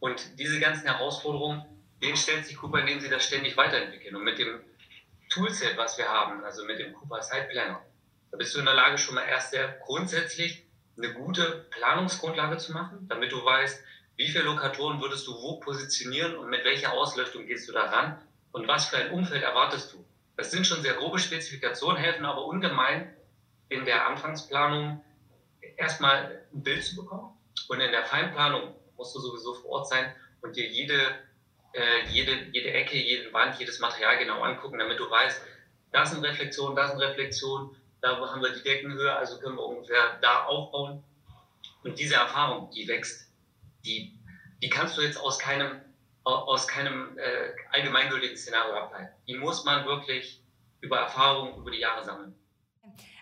Und 0.00 0.38
diese 0.38 0.60
ganzen 0.60 0.86
Herausforderungen, 0.86 1.64
denen 2.02 2.16
stellt 2.16 2.46
sich 2.46 2.56
Cooper, 2.56 2.80
indem 2.80 3.00
sie 3.00 3.08
das 3.08 3.24
ständig 3.24 3.56
weiterentwickeln. 3.56 4.16
Und 4.16 4.24
mit 4.24 4.38
dem 4.38 4.60
Toolset, 5.28 5.76
was 5.76 5.96
wir 5.98 6.08
haben, 6.08 6.42
also 6.44 6.64
mit 6.64 6.78
dem 6.78 6.92
Cooper 6.92 7.22
Site 7.22 7.48
Planner, 7.50 7.82
da 8.30 8.36
bist 8.36 8.54
du 8.54 8.58
in 8.60 8.64
der 8.64 8.74
Lage, 8.74 8.98
schon 8.98 9.14
mal 9.14 9.26
erst 9.26 9.50
sehr 9.50 9.68
grundsätzlich 9.84 10.64
eine 10.96 11.12
gute 11.14 11.66
Planungsgrundlage 11.70 12.58
zu 12.58 12.72
machen, 12.72 13.06
damit 13.08 13.32
du 13.32 13.44
weißt, 13.44 13.82
wie 14.16 14.28
viele 14.28 14.44
Lokatoren 14.44 15.00
würdest 15.00 15.26
du 15.26 15.32
wo 15.32 15.60
positionieren 15.60 16.36
und 16.36 16.50
mit 16.50 16.64
welcher 16.64 16.92
Ausleuchtung 16.92 17.46
gehst 17.46 17.68
du 17.68 17.72
daran 17.72 18.20
und 18.52 18.68
was 18.68 18.86
für 18.86 18.98
ein 18.98 19.10
Umfeld 19.10 19.42
erwartest 19.42 19.92
du. 19.92 20.04
Das 20.36 20.50
sind 20.50 20.66
schon 20.66 20.82
sehr 20.82 20.94
grobe 20.94 21.18
Spezifikationen, 21.18 21.96
helfen 21.96 22.24
aber 22.24 22.44
ungemein 22.44 23.14
in 23.70 23.84
der 23.86 24.06
Anfangsplanung 24.06 25.02
erstmal 25.76 26.44
ein 26.52 26.62
Bild 26.62 26.84
zu 26.84 26.96
bekommen 26.96 27.36
und 27.68 27.80
in 27.80 27.90
der 27.90 28.04
Feinplanung 28.04 28.74
musst 28.96 29.14
du 29.14 29.20
sowieso 29.20 29.54
vor 29.54 29.70
Ort 29.70 29.88
sein 29.88 30.14
und 30.42 30.56
dir 30.56 30.66
jede, 30.66 30.98
äh, 31.72 32.06
jede, 32.08 32.32
jede 32.52 32.72
Ecke, 32.72 32.96
jeden 32.96 33.32
Wand, 33.32 33.58
jedes 33.58 33.78
Material 33.78 34.18
genau 34.18 34.42
angucken, 34.42 34.78
damit 34.78 34.98
du 34.98 35.08
weißt, 35.08 35.40
das 35.92 36.10
sind 36.10 36.24
Reflexionen, 36.24 36.76
das 36.76 36.90
sind 36.90 37.00
Reflexionen, 37.00 37.74
da 38.00 38.18
haben 38.18 38.42
wir 38.42 38.52
die 38.52 38.62
Deckenhöhe, 38.62 39.14
also 39.14 39.38
können 39.38 39.56
wir 39.56 39.64
ungefähr 39.64 40.18
da 40.20 40.44
aufbauen. 40.44 41.02
Und 41.84 41.98
diese 41.98 42.14
Erfahrung, 42.14 42.70
die 42.70 42.88
wächst, 42.88 43.32
die, 43.84 44.18
die 44.62 44.68
kannst 44.68 44.96
du 44.96 45.02
jetzt 45.02 45.18
aus 45.18 45.38
keinem, 45.38 45.80
aus 46.24 46.66
keinem 46.66 47.16
äh, 47.18 47.52
allgemeingültigen 47.70 48.36
Szenario 48.36 48.74
ableiten. 48.74 49.14
Die 49.26 49.36
muss 49.36 49.64
man 49.64 49.86
wirklich 49.86 50.42
über 50.80 50.98
Erfahrung 50.98 51.56
über 51.58 51.70
die 51.70 51.80
Jahre 51.80 52.04
sammeln. 52.04 52.34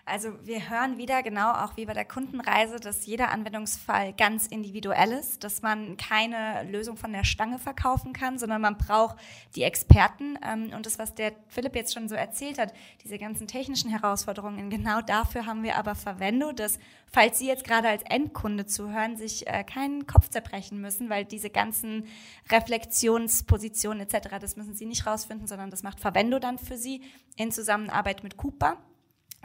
Also 0.09 0.33
wir 0.43 0.69
hören 0.69 0.97
wieder 0.97 1.21
genau 1.21 1.51
auch 1.51 1.77
wie 1.77 1.85
bei 1.85 1.93
der 1.93 2.05
Kundenreise, 2.05 2.79
dass 2.79 3.05
jeder 3.05 3.29
Anwendungsfall 3.29 4.13
ganz 4.13 4.47
individuell 4.47 5.11
ist, 5.11 5.43
dass 5.43 5.61
man 5.61 5.97
keine 5.97 6.63
Lösung 6.63 6.97
von 6.97 7.13
der 7.13 7.23
Stange 7.23 7.59
verkaufen 7.59 8.11
kann, 8.11 8.39
sondern 8.39 8.61
man 8.61 8.77
braucht 8.77 9.17
die 9.55 9.61
Experten. 9.61 10.37
Ähm, 10.43 10.71
und 10.75 10.87
das, 10.87 10.97
was 10.97 11.13
der 11.13 11.33
Philipp 11.47 11.75
jetzt 11.75 11.93
schon 11.93 12.09
so 12.09 12.15
erzählt 12.15 12.57
hat, 12.57 12.73
diese 13.03 13.19
ganzen 13.19 13.47
technischen 13.47 13.91
Herausforderungen, 13.91 14.71
genau 14.71 15.01
dafür 15.01 15.45
haben 15.45 15.61
wir 15.61 15.77
aber 15.77 15.93
Verwendung, 15.93 16.55
dass 16.55 16.79
falls 17.11 17.37
Sie 17.37 17.47
jetzt 17.47 17.63
gerade 17.63 17.89
als 17.89 18.01
Endkunde 18.03 18.65
zuhören, 18.65 19.15
sich 19.15 19.47
äh, 19.47 19.63
keinen 19.63 20.07
Kopf 20.07 20.29
zerbrechen 20.29 20.81
müssen, 20.81 21.09
weil 21.09 21.23
diese 21.23 21.51
ganzen 21.51 22.05
Reflexionspositionen 22.51 24.01
etc., 24.01 24.39
das 24.41 24.55
müssen 24.55 24.73
Sie 24.73 24.85
nicht 24.87 25.05
rausfinden, 25.05 25.47
sondern 25.47 25.69
das 25.69 25.83
macht 25.83 25.99
Verwendo 25.99 26.39
dann 26.39 26.57
für 26.57 26.77
Sie 26.77 27.03
in 27.35 27.51
Zusammenarbeit 27.51 28.23
mit 28.23 28.37
Cooper. 28.37 28.77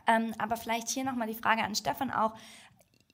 Ähm, 0.07 0.35
aber 0.39 0.57
vielleicht 0.57 0.89
hier 0.89 1.05
nochmal 1.05 1.29
die 1.29 1.35
Frage 1.35 1.63
an 1.63 1.75
Stefan 1.75 2.11
auch. 2.11 2.35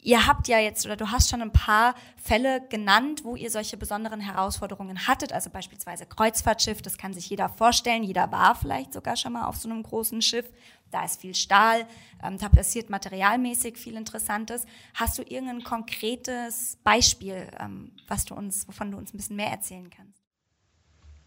Ihr 0.03 0.27
habt 0.27 0.49
ja 0.49 0.59
jetzt 0.59 0.87
oder 0.87 0.97
du 0.97 1.11
hast 1.11 1.29
schon 1.29 1.43
ein 1.43 1.53
paar 1.53 1.95
Fälle 2.17 2.67
genannt, 2.69 3.23
wo 3.23 3.37
ihr 3.37 3.51
solche 3.51 3.77
besonderen 3.77 4.21
Herausforderungen 4.21 5.07
hattet, 5.07 5.33
also 5.33 5.51
beispielsweise 5.51 6.07
Kreuzfahrtschiff, 6.07 6.81
das 6.81 6.97
kann 6.97 7.13
sich 7.13 7.29
jeder 7.29 7.51
vorstellen, 7.51 8.03
jeder 8.03 8.33
war 8.33 8.55
vielleicht 8.55 8.95
sogar 8.95 9.17
schon 9.17 9.35
mal 9.35 9.45
auf 9.45 9.57
so 9.57 9.69
einem 9.69 9.83
großen 9.83 10.23
Schiff, 10.23 10.49
da 10.91 11.05
ist 11.05 11.21
viel 11.21 11.35
Stahl, 11.35 11.87
ähm, 12.23 12.39
da 12.39 12.49
passiert 12.49 12.89
materialmäßig 12.89 13.77
viel 13.77 13.95
Interessantes. 13.95 14.65
Hast 14.95 15.19
du 15.19 15.23
irgendein 15.23 15.65
konkretes 15.65 16.79
Beispiel, 16.83 17.49
ähm, 17.59 17.93
was 18.09 18.25
du 18.25 18.35
uns, 18.35 18.67
wovon 18.67 18.91
du 18.91 18.97
uns 18.97 19.13
ein 19.13 19.19
bisschen 19.19 19.37
mehr 19.37 19.51
erzählen 19.51 19.91
kannst? 19.91 20.20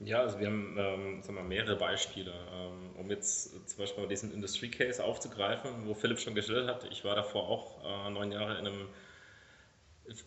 Ja, 0.05 0.21
also 0.21 0.39
wir 0.39 0.47
haben 0.47 0.75
ähm, 0.77 1.21
sagen 1.21 1.35
wir, 1.35 1.43
mehrere 1.43 1.75
Beispiele. 1.75 2.33
Ähm, 2.53 2.95
um 2.97 3.09
jetzt 3.09 3.69
zum 3.69 3.77
Beispiel 3.77 4.07
diesen 4.07 4.33
Industry 4.33 4.69
Case 4.69 5.03
aufzugreifen, 5.03 5.71
wo 5.85 5.93
Philipp 5.93 6.19
schon 6.19 6.35
gestellt 6.35 6.67
hat. 6.67 6.85
Ich 6.91 7.03
war 7.03 7.15
davor 7.15 7.49
auch 7.49 7.83
äh, 7.83 8.09
neun 8.11 8.31
Jahre 8.31 8.59
in 8.59 8.67
einem 8.67 8.87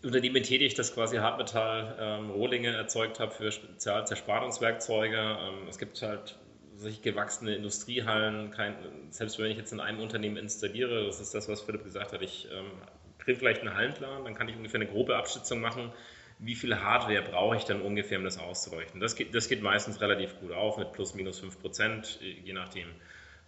Unternehmen 0.03 0.43
tätig, 0.43 0.73
das 0.73 0.93
quasi 0.93 1.17
Hartmetall 1.17 1.95
ähm, 1.99 2.63
erzeugt 2.63 3.19
hat 3.19 3.33
für 3.33 3.51
Spezialzerspannungswerkzeuge. 3.51 5.17
Ähm, 5.17 5.67
es 5.69 5.77
gibt 5.77 6.01
halt 6.01 6.37
sich 6.75 7.01
gewachsene 7.01 7.55
Industriehallen, 7.55 8.51
kein, 8.51 8.75
selbst 9.09 9.39
wenn 9.39 9.51
ich 9.51 9.57
jetzt 9.57 9.73
in 9.73 9.79
einem 9.79 9.99
Unternehmen 9.99 10.37
installiere, 10.37 11.05
das 11.05 11.19
ist 11.19 11.33
das, 11.33 11.49
was 11.49 11.61
Philipp 11.61 11.83
gesagt 11.83 12.13
hat, 12.13 12.21
ich 12.21 12.47
ähm, 12.51 12.71
kriege 13.17 13.39
vielleicht 13.39 13.61
einen 13.61 13.73
Hallenplan, 13.73 14.23
dann 14.23 14.35
kann 14.35 14.47
ich 14.47 14.55
ungefähr 14.55 14.79
eine 14.79 14.89
grobe 14.89 15.15
Abschätzung 15.15 15.59
machen, 15.59 15.91
wie 16.39 16.55
viel 16.55 16.79
Hardware 16.79 17.23
brauche 17.23 17.55
ich 17.55 17.63
dann 17.63 17.81
ungefähr, 17.81 18.19
um 18.19 18.23
das 18.23 18.37
auszuleuchten. 18.37 18.99
Das 18.99 19.15
geht, 19.15 19.33
das 19.33 19.49
geht 19.49 19.61
meistens 19.61 20.01
relativ 20.01 20.39
gut 20.39 20.51
auf 20.51 20.77
mit 20.77 20.91
plus 20.91 21.15
minus 21.15 21.39
5 21.39 21.59
Prozent, 21.59 22.19
je 22.21 22.53
nachdem. 22.53 22.87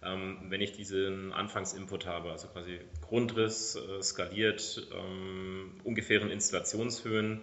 Ähm, 0.02 0.38
wenn 0.48 0.60
ich 0.60 0.72
diesen 0.72 1.32
Anfangsinput 1.32 2.06
habe, 2.06 2.30
also 2.30 2.48
quasi 2.48 2.80
Grundriss, 3.02 3.76
äh, 3.76 4.02
skaliert, 4.02 4.88
ähm, 4.94 5.78
ungefähren 5.84 6.30
Installationshöhen, 6.30 7.42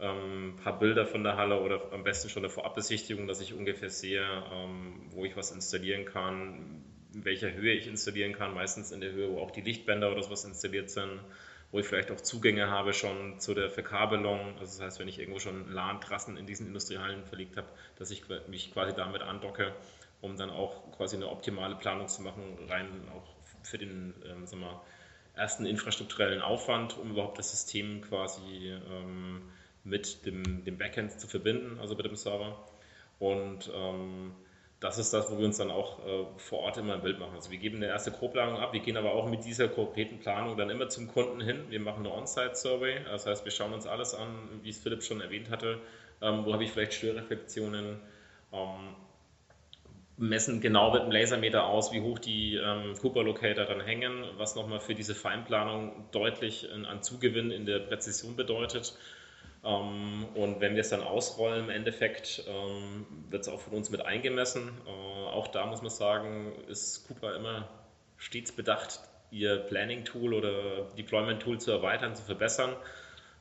ähm, 0.00 0.50
ein 0.50 0.56
paar 0.56 0.78
Bilder 0.78 1.06
von 1.06 1.22
der 1.22 1.36
Halle 1.36 1.60
oder 1.60 1.92
am 1.92 2.04
besten 2.04 2.30
schon 2.30 2.44
eine 2.44 2.50
Vorabbesichtigung, 2.50 3.28
dass 3.28 3.40
ich 3.40 3.52
ungefähr 3.52 3.90
sehe, 3.90 4.24
ähm, 4.52 5.02
wo 5.10 5.24
ich 5.26 5.36
was 5.36 5.50
installieren 5.50 6.06
kann, 6.06 6.82
in 7.14 7.24
welcher 7.24 7.52
Höhe 7.52 7.74
ich 7.74 7.86
installieren 7.86 8.32
kann, 8.32 8.54
meistens 8.54 8.90
in 8.90 9.00
der 9.00 9.12
Höhe, 9.12 9.30
wo 9.30 9.40
auch 9.40 9.50
die 9.50 9.60
Lichtbänder 9.60 10.10
oder 10.10 10.22
sowas 10.22 10.44
installiert 10.44 10.90
sind 10.90 11.20
wo 11.70 11.78
ich 11.78 11.86
vielleicht 11.86 12.10
auch 12.10 12.20
Zugänge 12.20 12.70
habe 12.70 12.92
schon 12.94 13.38
zu 13.40 13.54
der 13.54 13.70
Verkabelung. 13.70 14.56
Also 14.58 14.78
das 14.78 14.80
heißt, 14.80 15.00
wenn 15.00 15.08
ich 15.08 15.18
irgendwo 15.18 15.38
schon 15.38 15.70
LAN-Trassen 15.70 16.36
in 16.36 16.46
diesen 16.46 16.66
Industriehallen 16.66 17.24
verlegt 17.24 17.56
habe, 17.56 17.68
dass 17.96 18.10
ich 18.10 18.24
mich 18.48 18.72
quasi 18.72 18.94
damit 18.94 19.22
andocke, 19.22 19.74
um 20.20 20.36
dann 20.36 20.50
auch 20.50 20.90
quasi 20.96 21.16
eine 21.16 21.28
optimale 21.28 21.76
Planung 21.76 22.08
zu 22.08 22.22
machen, 22.22 22.42
rein 22.68 23.08
auch 23.14 23.26
für 23.62 23.78
den 23.78 24.14
ähm, 24.24 24.46
sagen 24.46 24.62
wir, 24.62 24.80
ersten 25.34 25.66
infrastrukturellen 25.66 26.42
Aufwand, 26.42 26.98
um 26.98 27.10
überhaupt 27.10 27.38
das 27.38 27.50
System 27.50 28.00
quasi 28.00 28.72
ähm, 28.90 29.42
mit 29.84 30.26
dem, 30.26 30.64
dem 30.64 30.78
Backend 30.78 31.20
zu 31.20 31.28
verbinden, 31.28 31.78
also 31.78 31.94
mit 31.94 32.06
dem 32.06 32.16
Server. 32.16 32.64
Und 33.18 33.70
ähm, 33.74 34.32
das 34.80 34.98
ist 34.98 35.12
das, 35.12 35.30
wo 35.30 35.38
wir 35.38 35.46
uns 35.46 35.58
dann 35.58 35.70
auch 35.70 35.98
äh, 36.06 36.24
vor 36.36 36.60
Ort 36.60 36.76
immer 36.76 36.94
ein 36.94 37.02
Bild 37.02 37.18
machen. 37.18 37.34
Also 37.34 37.50
wir 37.50 37.58
geben 37.58 37.76
eine 37.76 37.86
erste 37.86 38.12
Grobplanung 38.12 38.58
ab, 38.58 38.72
wir 38.72 38.80
gehen 38.80 38.96
aber 38.96 39.12
auch 39.12 39.28
mit 39.28 39.44
dieser 39.44 39.68
konkreten 39.68 40.20
Planung 40.20 40.56
dann 40.56 40.70
immer 40.70 40.88
zum 40.88 41.08
Kunden 41.08 41.40
hin. 41.40 41.64
Wir 41.68 41.80
machen 41.80 42.06
eine 42.06 42.14
On-Site-Survey, 42.14 43.00
das 43.04 43.26
heißt, 43.26 43.44
wir 43.44 43.50
schauen 43.50 43.72
uns 43.72 43.86
alles 43.86 44.14
an, 44.14 44.28
wie 44.62 44.70
es 44.70 44.78
Philipp 44.78 45.02
schon 45.02 45.20
erwähnt 45.20 45.50
hatte, 45.50 45.80
ähm, 46.22 46.44
wo 46.44 46.52
habe 46.52 46.62
ich 46.62 46.70
vielleicht 46.70 46.94
Störreflexionen, 46.94 48.00
ähm, 48.52 48.94
messen 50.16 50.60
genau 50.60 50.92
mit 50.92 51.02
dem 51.02 51.10
Lasermeter 51.10 51.66
aus, 51.66 51.92
wie 51.92 52.00
hoch 52.00 52.18
die 52.18 52.56
ähm, 52.56 52.94
Cooper 53.00 53.22
Locator 53.22 53.64
dann 53.64 53.80
hängen, 53.80 54.24
was 54.36 54.54
nochmal 54.54 54.80
für 54.80 54.94
diese 54.94 55.14
Feinplanung 55.14 56.06
deutlich 56.12 56.68
an 56.72 57.02
Zugewinn 57.02 57.50
in 57.52 57.66
der 57.66 57.78
Präzision 57.80 58.34
bedeutet. 58.34 58.96
Ähm, 59.64 60.26
und 60.34 60.60
wenn 60.60 60.74
wir 60.74 60.82
es 60.82 60.90
dann 60.90 61.02
ausrollen, 61.02 61.64
im 61.64 61.70
Endeffekt 61.70 62.44
ähm, 62.48 63.06
wird 63.30 63.42
es 63.42 63.48
auch 63.48 63.60
von 63.60 63.74
uns 63.74 63.90
mit 63.90 64.04
eingemessen. 64.04 64.70
Äh, 64.86 64.90
auch 64.90 65.48
da 65.48 65.66
muss 65.66 65.82
man 65.82 65.90
sagen, 65.90 66.52
ist 66.68 67.06
Cooper 67.08 67.34
immer 67.34 67.68
stets 68.16 68.52
bedacht, 68.52 69.00
ihr 69.30 69.56
Planning-Tool 69.58 70.34
oder 70.34 70.86
Deployment-Tool 70.96 71.60
zu 71.60 71.70
erweitern, 71.70 72.14
zu 72.14 72.22
verbessern, 72.22 72.74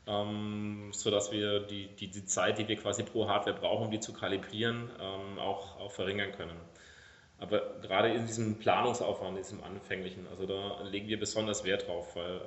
ähm, 0.07 0.89
sodass 0.91 1.31
wir 1.31 1.61
die, 1.61 1.87
die, 1.87 2.07
die, 2.09 2.25
Zeit, 2.25 2.57
die 2.57 2.67
wir 2.67 2.75
quasi 2.77 3.03
pro 3.03 3.27
Hardware 3.27 3.55
brauchen, 3.57 3.85
um 3.85 3.91
die 3.91 3.99
zu 3.99 4.13
kalibrieren, 4.13 4.89
auch, 5.39 5.79
auch 5.79 5.91
verringern 5.91 6.31
können. 6.33 6.57
Aber 7.39 7.79
gerade 7.81 8.09
in 8.09 8.25
diesem 8.25 8.59
Planungsaufwand, 8.59 9.37
diesem 9.37 9.63
anfänglichen, 9.63 10.27
also 10.27 10.45
da 10.45 10.81
legen 10.83 11.07
wir 11.07 11.19
besonders 11.19 11.63
Wert 11.63 11.87
drauf, 11.87 12.15
weil 12.15 12.41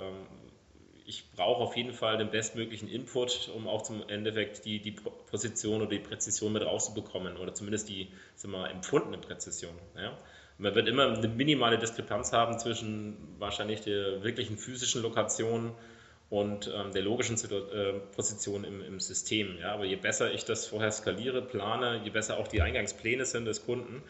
ich 1.11 1.25
brauche 1.33 1.61
auf 1.61 1.77
jeden 1.77 1.93
Fall 1.93 2.19
den 2.19 2.31
bestmöglichen 2.31 2.89
Input, 2.89 3.51
um 3.55 3.67
auch 3.67 3.83
zum 3.83 4.09
Endeffekt 4.09 4.65
die, 4.65 4.79
die 4.79 4.93
Position 4.93 5.83
oder 5.83 5.91
die 5.91 5.99
Präzision 5.99 6.53
mit 6.53 6.65
rauszubekommen 6.65 7.37
oder 7.37 7.53
zumindest 7.53 7.89
die 7.89 8.09
wir, 8.45 8.71
empfundene 8.71 9.19
Präzision. 9.19 9.75
Ja? 9.97 10.17
Man 10.59 10.77
wird 10.77 10.87
immer 10.87 11.13
eine 11.13 11.27
minimale 11.27 11.79
Diskrepanz 11.79 12.33
haben 12.33 12.61
zwischen 12.61 13.17
wahrscheinlich 13.39 13.81
der 13.81 14.23
wirklichen 14.23 14.57
physischen 14.57 15.03
Lokation 15.03 15.73
und 16.29 16.73
ähm, 16.73 16.93
der 16.93 17.03
logischen 17.03 17.37
äh, 17.37 17.93
Position 18.15 18.63
im, 18.63 18.81
im 18.81 19.01
System. 19.01 19.59
Ja? 19.59 19.73
Aber 19.73 19.87
je 19.87 19.97
besser 19.97 20.33
ich 20.33 20.45
das 20.45 20.69
vorher 20.69 20.93
skaliere, 20.93 21.43
plane, 21.43 22.03
je 22.05 22.11
besser 22.11 22.39
auch 22.39 22.47
die 22.47 22.63
Eingangspläne 22.63 23.27
sind 23.27 23.47
des 23.47 23.67
Kunden, 23.67 24.05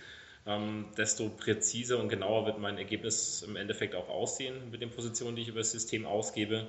ähm, 0.46 0.86
desto 0.98 1.30
präziser 1.30 1.98
und 1.98 2.08
genauer 2.08 2.46
wird 2.46 2.58
mein 2.58 2.78
Ergebnis 2.78 3.42
im 3.42 3.56
Endeffekt 3.56 3.94
auch 3.94 4.08
aussehen 4.08 4.70
mit 4.70 4.82
den 4.82 4.90
Positionen, 4.90 5.36
die 5.36 5.42
ich 5.42 5.48
über 5.48 5.60
das 5.60 5.72
System 5.72 6.04
ausgebe. 6.06 6.66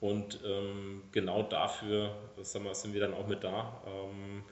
Und 0.00 0.40
ähm, 0.44 1.02
genau 1.12 1.42
dafür 1.42 2.14
sagen 2.42 2.64
wir, 2.64 2.74
sind 2.74 2.94
wir 2.94 3.00
dann 3.00 3.14
auch 3.14 3.26
mit 3.26 3.42
da. 3.42 3.82
Ähm, 3.86 4.44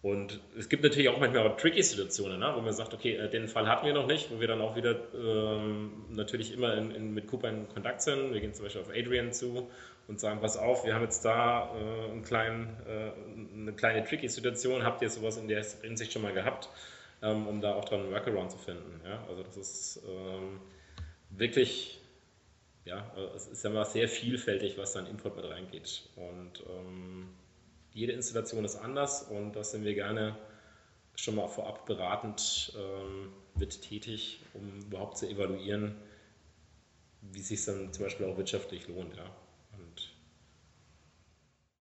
und 0.00 0.40
es 0.56 0.68
gibt 0.68 0.84
natürlich 0.84 1.08
auch 1.08 1.18
manchmal 1.18 1.56
tricky 1.56 1.82
Situationen, 1.82 2.38
ne, 2.38 2.52
wo 2.54 2.60
man 2.60 2.72
sagt, 2.72 2.94
okay, 2.94 3.16
äh, 3.16 3.28
den 3.28 3.48
Fall 3.48 3.66
hatten 3.66 3.84
wir 3.84 3.92
noch 3.92 4.06
nicht, 4.06 4.30
wo 4.30 4.38
wir 4.38 4.46
dann 4.46 4.60
auch 4.60 4.76
wieder 4.76 4.96
ähm, 5.12 6.04
natürlich 6.10 6.52
immer 6.52 6.74
in, 6.74 6.92
in, 6.92 7.14
mit 7.14 7.26
Cooper 7.26 7.48
in 7.48 7.68
Kontakt 7.68 8.02
sind. 8.02 8.32
Wir 8.32 8.40
gehen 8.40 8.54
zum 8.54 8.64
Beispiel 8.64 8.82
auf 8.82 8.90
Adrian 8.90 9.32
zu 9.32 9.68
und 10.06 10.20
sagen, 10.20 10.40
pass 10.40 10.56
auf, 10.56 10.84
wir 10.84 10.94
haben 10.94 11.02
jetzt 11.02 11.24
da 11.24 11.74
äh, 11.74 12.10
einen 12.10 12.22
kleinen, 12.22 12.76
äh, 12.86 13.10
eine 13.54 13.72
kleine 13.72 14.04
tricky 14.04 14.28
Situation, 14.28 14.84
habt 14.84 15.02
ihr 15.02 15.10
sowas 15.10 15.36
in 15.36 15.48
der 15.48 15.64
Hinsicht 15.82 16.12
schon 16.12 16.22
mal 16.22 16.32
gehabt, 16.32 16.68
ähm, 17.20 17.48
um 17.48 17.60
da 17.60 17.74
auch 17.74 17.84
dran 17.84 18.00
einen 18.00 18.12
Workaround 18.12 18.52
zu 18.52 18.58
finden. 18.58 19.00
Ja? 19.04 19.24
Also 19.28 19.42
das 19.42 19.56
ist 19.56 20.02
ähm, 20.08 20.60
wirklich, 21.30 22.00
ja, 22.88 23.06
äh, 23.16 23.36
es 23.36 23.46
ist 23.46 23.64
ja 23.64 23.84
sehr 23.84 24.08
vielfältig, 24.08 24.78
was 24.78 24.92
da 24.94 25.00
in 25.00 25.06
Import 25.06 25.36
mit 25.36 25.48
reingeht. 25.48 26.08
Und 26.16 26.64
ähm, 26.68 27.28
jede 27.92 28.12
Installation 28.12 28.64
ist 28.64 28.76
anders 28.76 29.22
und 29.22 29.54
da 29.54 29.62
sind 29.62 29.84
wir 29.84 29.94
gerne 29.94 30.36
schon 31.14 31.34
mal 31.34 31.48
vorab 31.48 31.84
beratend 31.86 32.72
ähm, 32.76 33.32
mit 33.56 33.82
tätig, 33.82 34.40
um 34.54 34.80
überhaupt 34.80 35.18
zu 35.18 35.28
evaluieren, 35.28 35.96
wie 37.20 37.40
sich 37.40 37.64
dann 37.64 37.92
zum 37.92 38.04
Beispiel 38.04 38.26
auch 38.26 38.36
wirtschaftlich 38.36 38.86
lohnt. 38.88 39.16
Ja. 39.16 39.24
Und 39.72 40.12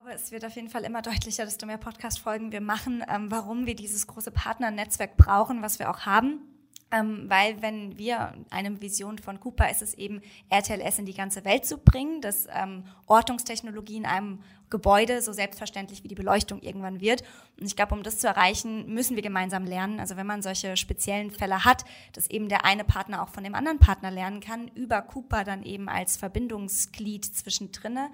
es 0.09 0.31
wird 0.31 0.43
auf 0.43 0.55
jeden 0.55 0.69
Fall 0.69 0.83
immer 0.83 1.01
deutlicher, 1.01 1.45
desto 1.45 1.65
mehr 1.65 1.77
Podcast-Folgen 1.77 2.51
wir 2.51 2.61
machen, 2.61 3.03
ähm, 3.07 3.29
warum 3.29 3.65
wir 3.65 3.75
dieses 3.75 4.07
große 4.07 4.31
Partnernetzwerk 4.31 5.17
brauchen, 5.17 5.61
was 5.61 5.79
wir 5.79 5.89
auch 5.89 6.01
haben. 6.01 6.56
Ähm, 6.89 7.25
weil 7.27 7.61
wenn 7.61 7.97
wir 7.97 8.33
eine 8.49 8.81
Vision 8.81 9.17
von 9.17 9.39
Cooper 9.41 9.69
ist 9.69 9.81
es 9.81 9.93
eben, 9.95 10.21
RTLS 10.49 10.99
in 10.99 11.05
die 11.05 11.13
ganze 11.13 11.43
Welt 11.43 11.65
zu 11.65 11.77
bringen, 11.77 12.21
dass 12.21 12.47
ähm, 12.49 12.85
Ortungstechnologie 13.07 13.97
in 13.97 14.05
einem 14.05 14.39
Gebäude 14.69 15.21
so 15.21 15.33
selbstverständlich 15.33 16.03
wie 16.03 16.07
die 16.07 16.15
Beleuchtung 16.15 16.61
irgendwann 16.61 17.01
wird. 17.01 17.23
Und 17.59 17.65
ich 17.65 17.75
glaube, 17.75 17.93
um 17.93 18.03
das 18.03 18.19
zu 18.19 18.27
erreichen, 18.27 18.93
müssen 18.93 19.15
wir 19.15 19.23
gemeinsam 19.23 19.65
lernen. 19.65 19.99
Also 19.99 20.15
wenn 20.15 20.27
man 20.27 20.41
solche 20.41 20.77
speziellen 20.77 21.31
Fälle 21.31 21.65
hat, 21.65 21.83
dass 22.13 22.29
eben 22.29 22.47
der 22.47 22.65
eine 22.65 22.83
Partner 22.83 23.21
auch 23.21 23.29
von 23.29 23.43
dem 23.43 23.55
anderen 23.55 23.79
Partner 23.79 24.11
lernen 24.11 24.39
kann, 24.39 24.69
über 24.69 25.01
Cooper 25.01 25.43
dann 25.43 25.63
eben 25.63 25.89
als 25.89 26.15
Verbindungsglied 26.15 27.25
zwischendrinne. 27.25 28.09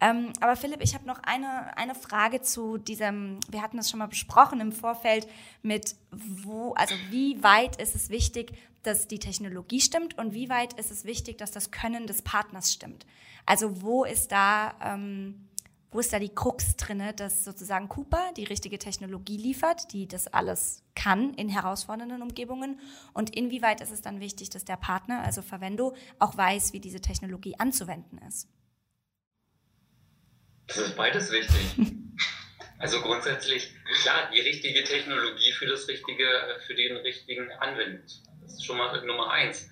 Ähm, 0.00 0.32
aber 0.40 0.54
Philipp, 0.54 0.82
ich 0.82 0.94
habe 0.94 1.06
noch 1.06 1.18
eine, 1.24 1.76
eine 1.76 1.94
Frage 1.94 2.40
zu 2.40 2.78
diesem, 2.78 3.40
wir 3.48 3.62
hatten 3.62 3.76
das 3.76 3.90
schon 3.90 3.98
mal 3.98 4.06
besprochen 4.06 4.60
im 4.60 4.72
Vorfeld, 4.72 5.26
mit 5.62 5.96
wo, 6.10 6.72
also 6.74 6.94
wie 7.10 7.42
weit 7.42 7.80
ist 7.80 7.96
es 7.96 8.08
wichtig, 8.08 8.52
dass 8.84 9.08
die 9.08 9.18
Technologie 9.18 9.80
stimmt 9.80 10.16
und 10.16 10.34
wie 10.34 10.48
weit 10.48 10.74
ist 10.74 10.92
es 10.92 11.04
wichtig, 11.04 11.38
dass 11.38 11.50
das 11.50 11.72
Können 11.72 12.06
des 12.06 12.22
Partners 12.22 12.72
stimmt? 12.72 13.06
Also 13.44 13.82
wo 13.82 14.04
ist 14.04 14.30
da, 14.30 14.74
ähm, 14.82 15.48
wo 15.90 15.98
ist 15.98 16.12
da 16.12 16.20
die 16.20 16.28
Krux 16.28 16.76
drinne, 16.76 17.12
dass 17.12 17.44
sozusagen 17.44 17.88
Cooper 17.88 18.32
die 18.36 18.44
richtige 18.44 18.78
Technologie 18.78 19.36
liefert, 19.36 19.92
die 19.92 20.06
das 20.06 20.28
alles 20.28 20.84
kann 20.94 21.34
in 21.34 21.48
herausfordernden 21.48 22.22
Umgebungen? 22.22 22.78
Und 23.14 23.34
inwieweit 23.34 23.80
ist 23.80 23.90
es 23.90 24.00
dann 24.00 24.20
wichtig, 24.20 24.50
dass 24.50 24.64
der 24.64 24.76
Partner, 24.76 25.22
also 25.24 25.42
Verwendo, 25.42 25.94
auch 26.20 26.36
weiß, 26.36 26.72
wie 26.72 26.80
diese 26.80 27.00
Technologie 27.00 27.58
anzuwenden 27.58 28.18
ist? 28.28 28.48
Das 30.68 30.76
ist 30.76 30.96
beides 30.96 31.32
wichtig. 31.32 31.94
Also 32.78 33.00
grundsätzlich, 33.00 33.74
klar, 34.02 34.30
die 34.32 34.40
richtige 34.40 34.84
Technologie 34.84 35.52
für 35.52 35.66
das 35.66 35.88
richtige, 35.88 36.28
für 36.66 36.74
den 36.74 36.96
richtigen 36.98 37.50
Anwendungsfall. 37.52 38.34
Das 38.42 38.52
ist 38.52 38.64
schon 38.64 38.76
mal 38.76 39.04
Nummer 39.04 39.30
eins. 39.32 39.68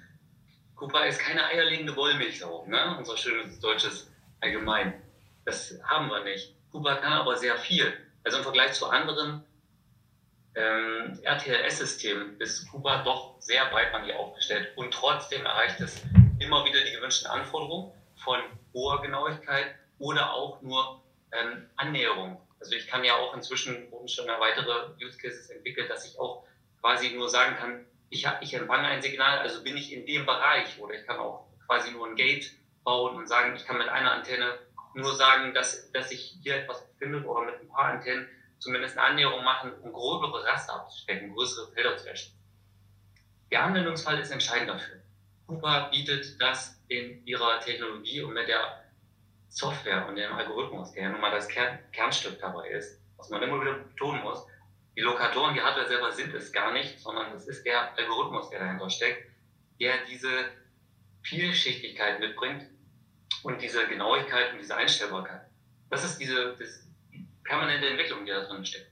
Cooper 0.74 1.06
ist 1.06 1.20
keine 1.20 1.44
eierlegende 1.44 1.94
Wollmilchsau, 1.94 2.66
ne? 2.66 2.96
unser 2.98 3.16
schönes 3.16 3.60
deutsches 3.60 4.10
Allgemein. 4.40 5.00
Das 5.44 5.78
haben 5.84 6.08
wir 6.08 6.24
nicht. 6.24 6.54
Cooper 6.72 6.96
kann 6.96 7.12
aber 7.12 7.36
sehr 7.36 7.56
viel. 7.56 7.92
Also 8.24 8.38
im 8.38 8.42
Vergleich 8.42 8.72
zu 8.72 8.86
anderen 8.88 9.44
ähm, 10.56 11.18
RTLS-Systemen 11.22 12.40
ist 12.40 12.68
Cooper 12.70 13.04
doch 13.04 13.40
sehr 13.40 13.66
breitbandig 13.66 14.16
aufgestellt 14.16 14.76
und 14.76 14.92
trotzdem 14.92 15.44
erreicht 15.44 15.80
es 15.80 16.02
immer 16.40 16.64
wieder 16.64 16.82
die 16.84 16.92
gewünschten 16.92 17.30
Anforderungen 17.30 17.92
von 18.16 18.40
hoher 18.74 19.00
Genauigkeit 19.02 19.74
oder 19.98 20.32
auch 20.32 20.60
nur 20.62 21.02
ähm, 21.32 21.68
Annäherung. 21.76 22.40
Also 22.60 22.74
ich 22.74 22.86
kann 22.86 23.04
ja 23.04 23.16
auch 23.16 23.34
inzwischen 23.34 23.90
wurden 23.90 24.08
schon 24.08 24.26
weitere 24.26 24.90
Use 25.02 25.18
Cases 25.18 25.50
entwickelt, 25.50 25.90
dass 25.90 26.06
ich 26.06 26.18
auch 26.18 26.44
quasi 26.80 27.10
nur 27.10 27.28
sagen 27.28 27.56
kann, 27.56 27.86
ich, 28.08 28.26
ich 28.40 28.54
empfange 28.54 28.86
ein 28.86 29.02
Signal, 29.02 29.38
also 29.38 29.62
bin 29.62 29.76
ich 29.76 29.92
in 29.92 30.06
dem 30.06 30.26
Bereich 30.26 30.78
oder 30.78 30.94
ich 30.94 31.06
kann 31.06 31.18
auch 31.18 31.46
quasi 31.66 31.90
nur 31.90 32.06
ein 32.06 32.14
Gate 32.14 32.52
bauen 32.84 33.16
und 33.16 33.26
sagen, 33.26 33.54
ich 33.56 33.66
kann 33.66 33.78
mit 33.78 33.88
einer 33.88 34.12
Antenne 34.12 34.58
nur 34.94 35.14
sagen, 35.14 35.52
dass, 35.52 35.90
dass 35.92 36.08
sich 36.08 36.38
hier 36.42 36.56
etwas 36.56 36.86
befindet 36.88 37.26
oder 37.26 37.46
mit 37.46 37.60
ein 37.60 37.68
paar 37.68 37.86
Antennen 37.86 38.28
zumindest 38.58 38.96
eine 38.96 39.08
Annäherung 39.08 39.44
machen, 39.44 39.72
um 39.82 39.92
gröbere 39.92 40.44
Raster 40.44 40.74
abzustecken, 40.74 41.34
größere 41.34 41.72
Felder 41.72 41.96
zu 41.96 42.08
erstellen. 42.08 42.38
Der 43.50 43.64
Anwendungsfall 43.64 44.18
ist 44.18 44.30
entscheidend 44.30 44.70
dafür. 44.70 45.02
Cooper 45.46 45.88
bietet 45.90 46.40
das 46.40 46.80
in 46.88 47.24
ihrer 47.26 47.60
Technologie 47.60 48.22
und 48.22 48.34
mit 48.34 48.48
der 48.48 48.85
Software 49.56 50.06
und 50.06 50.16
dem 50.16 50.32
Algorithmus, 50.34 50.92
der 50.92 51.04
ja 51.04 51.08
nun 51.08 51.20
mal 51.20 51.30
das 51.30 51.48
Kern, 51.48 51.78
Kernstück 51.90 52.38
dabei 52.38 52.68
ist, 52.68 53.00
was 53.16 53.30
man 53.30 53.42
immer 53.42 53.58
wieder 53.58 53.72
betonen 53.72 54.22
muss, 54.22 54.46
die 54.94 55.00
Lokatoren, 55.00 55.54
die 55.54 55.62
Hardware 55.62 55.88
selber 55.88 56.12
sind 56.12 56.34
es 56.34 56.52
gar 56.52 56.74
nicht, 56.74 57.00
sondern 57.00 57.32
es 57.34 57.48
ist 57.48 57.64
der 57.64 57.96
Algorithmus, 57.96 58.50
der 58.50 58.60
dahinter 58.60 58.90
steckt, 58.90 59.30
der 59.80 60.04
diese 60.04 60.50
Vielschichtigkeit 61.22 62.20
mitbringt 62.20 62.66
und 63.44 63.62
diese 63.62 63.86
Genauigkeit 63.88 64.52
und 64.52 64.58
diese 64.58 64.76
Einstellbarkeit. 64.76 65.40
Das 65.88 66.04
ist 66.04 66.18
diese 66.18 66.54
das 66.58 66.86
permanente 67.42 67.88
Entwicklung, 67.88 68.26
die 68.26 68.32
da 68.32 68.44
drin 68.44 68.64
steckt. 68.64 68.90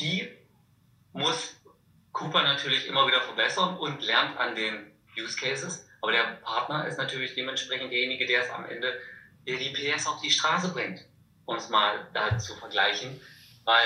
Die 0.00 0.36
muss 1.12 1.60
Cooper 2.10 2.42
natürlich 2.42 2.88
immer 2.88 3.06
wieder 3.06 3.20
verbessern 3.20 3.76
und 3.76 4.02
lernt 4.02 4.36
an 4.36 4.56
den 4.56 4.90
Use 5.16 5.36
Cases. 5.38 5.88
Aber 6.02 6.12
der 6.12 6.38
Partner 6.42 6.86
ist 6.86 6.98
natürlich 6.98 7.34
dementsprechend 7.34 7.92
derjenige, 7.92 8.26
der 8.26 8.42
es 8.42 8.50
am 8.50 8.66
Ende, 8.66 9.00
der 9.46 9.56
die 9.56 9.70
PS 9.70 10.06
auf 10.06 10.20
die 10.20 10.30
Straße 10.30 10.72
bringt, 10.72 11.06
um 11.46 11.56
es 11.56 11.68
mal 11.68 12.08
da 12.12 12.36
zu 12.38 12.56
vergleichen. 12.56 13.20
Weil 13.64 13.84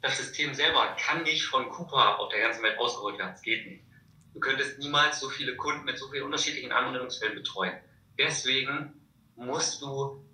das 0.00 0.16
System 0.16 0.54
selber 0.54 0.96
kann 0.98 1.22
nicht 1.22 1.44
von 1.44 1.68
Cooper 1.68 2.18
auf 2.18 2.30
der 2.30 2.40
ganzen 2.40 2.62
Welt 2.62 2.78
ausgerollt 2.78 3.18
werden. 3.18 3.34
Es 3.34 3.42
geht 3.42 3.66
nicht. 3.66 3.84
Du 4.32 4.40
könntest 4.40 4.78
niemals 4.78 5.20
so 5.20 5.28
viele 5.28 5.54
Kunden 5.56 5.84
mit 5.84 5.98
so 5.98 6.08
vielen 6.08 6.24
unterschiedlichen 6.24 6.72
Anwendungsfällen 6.72 7.36
betreuen. 7.36 7.78
Deswegen 8.18 8.94
musst 9.36 9.82
du 9.82 10.24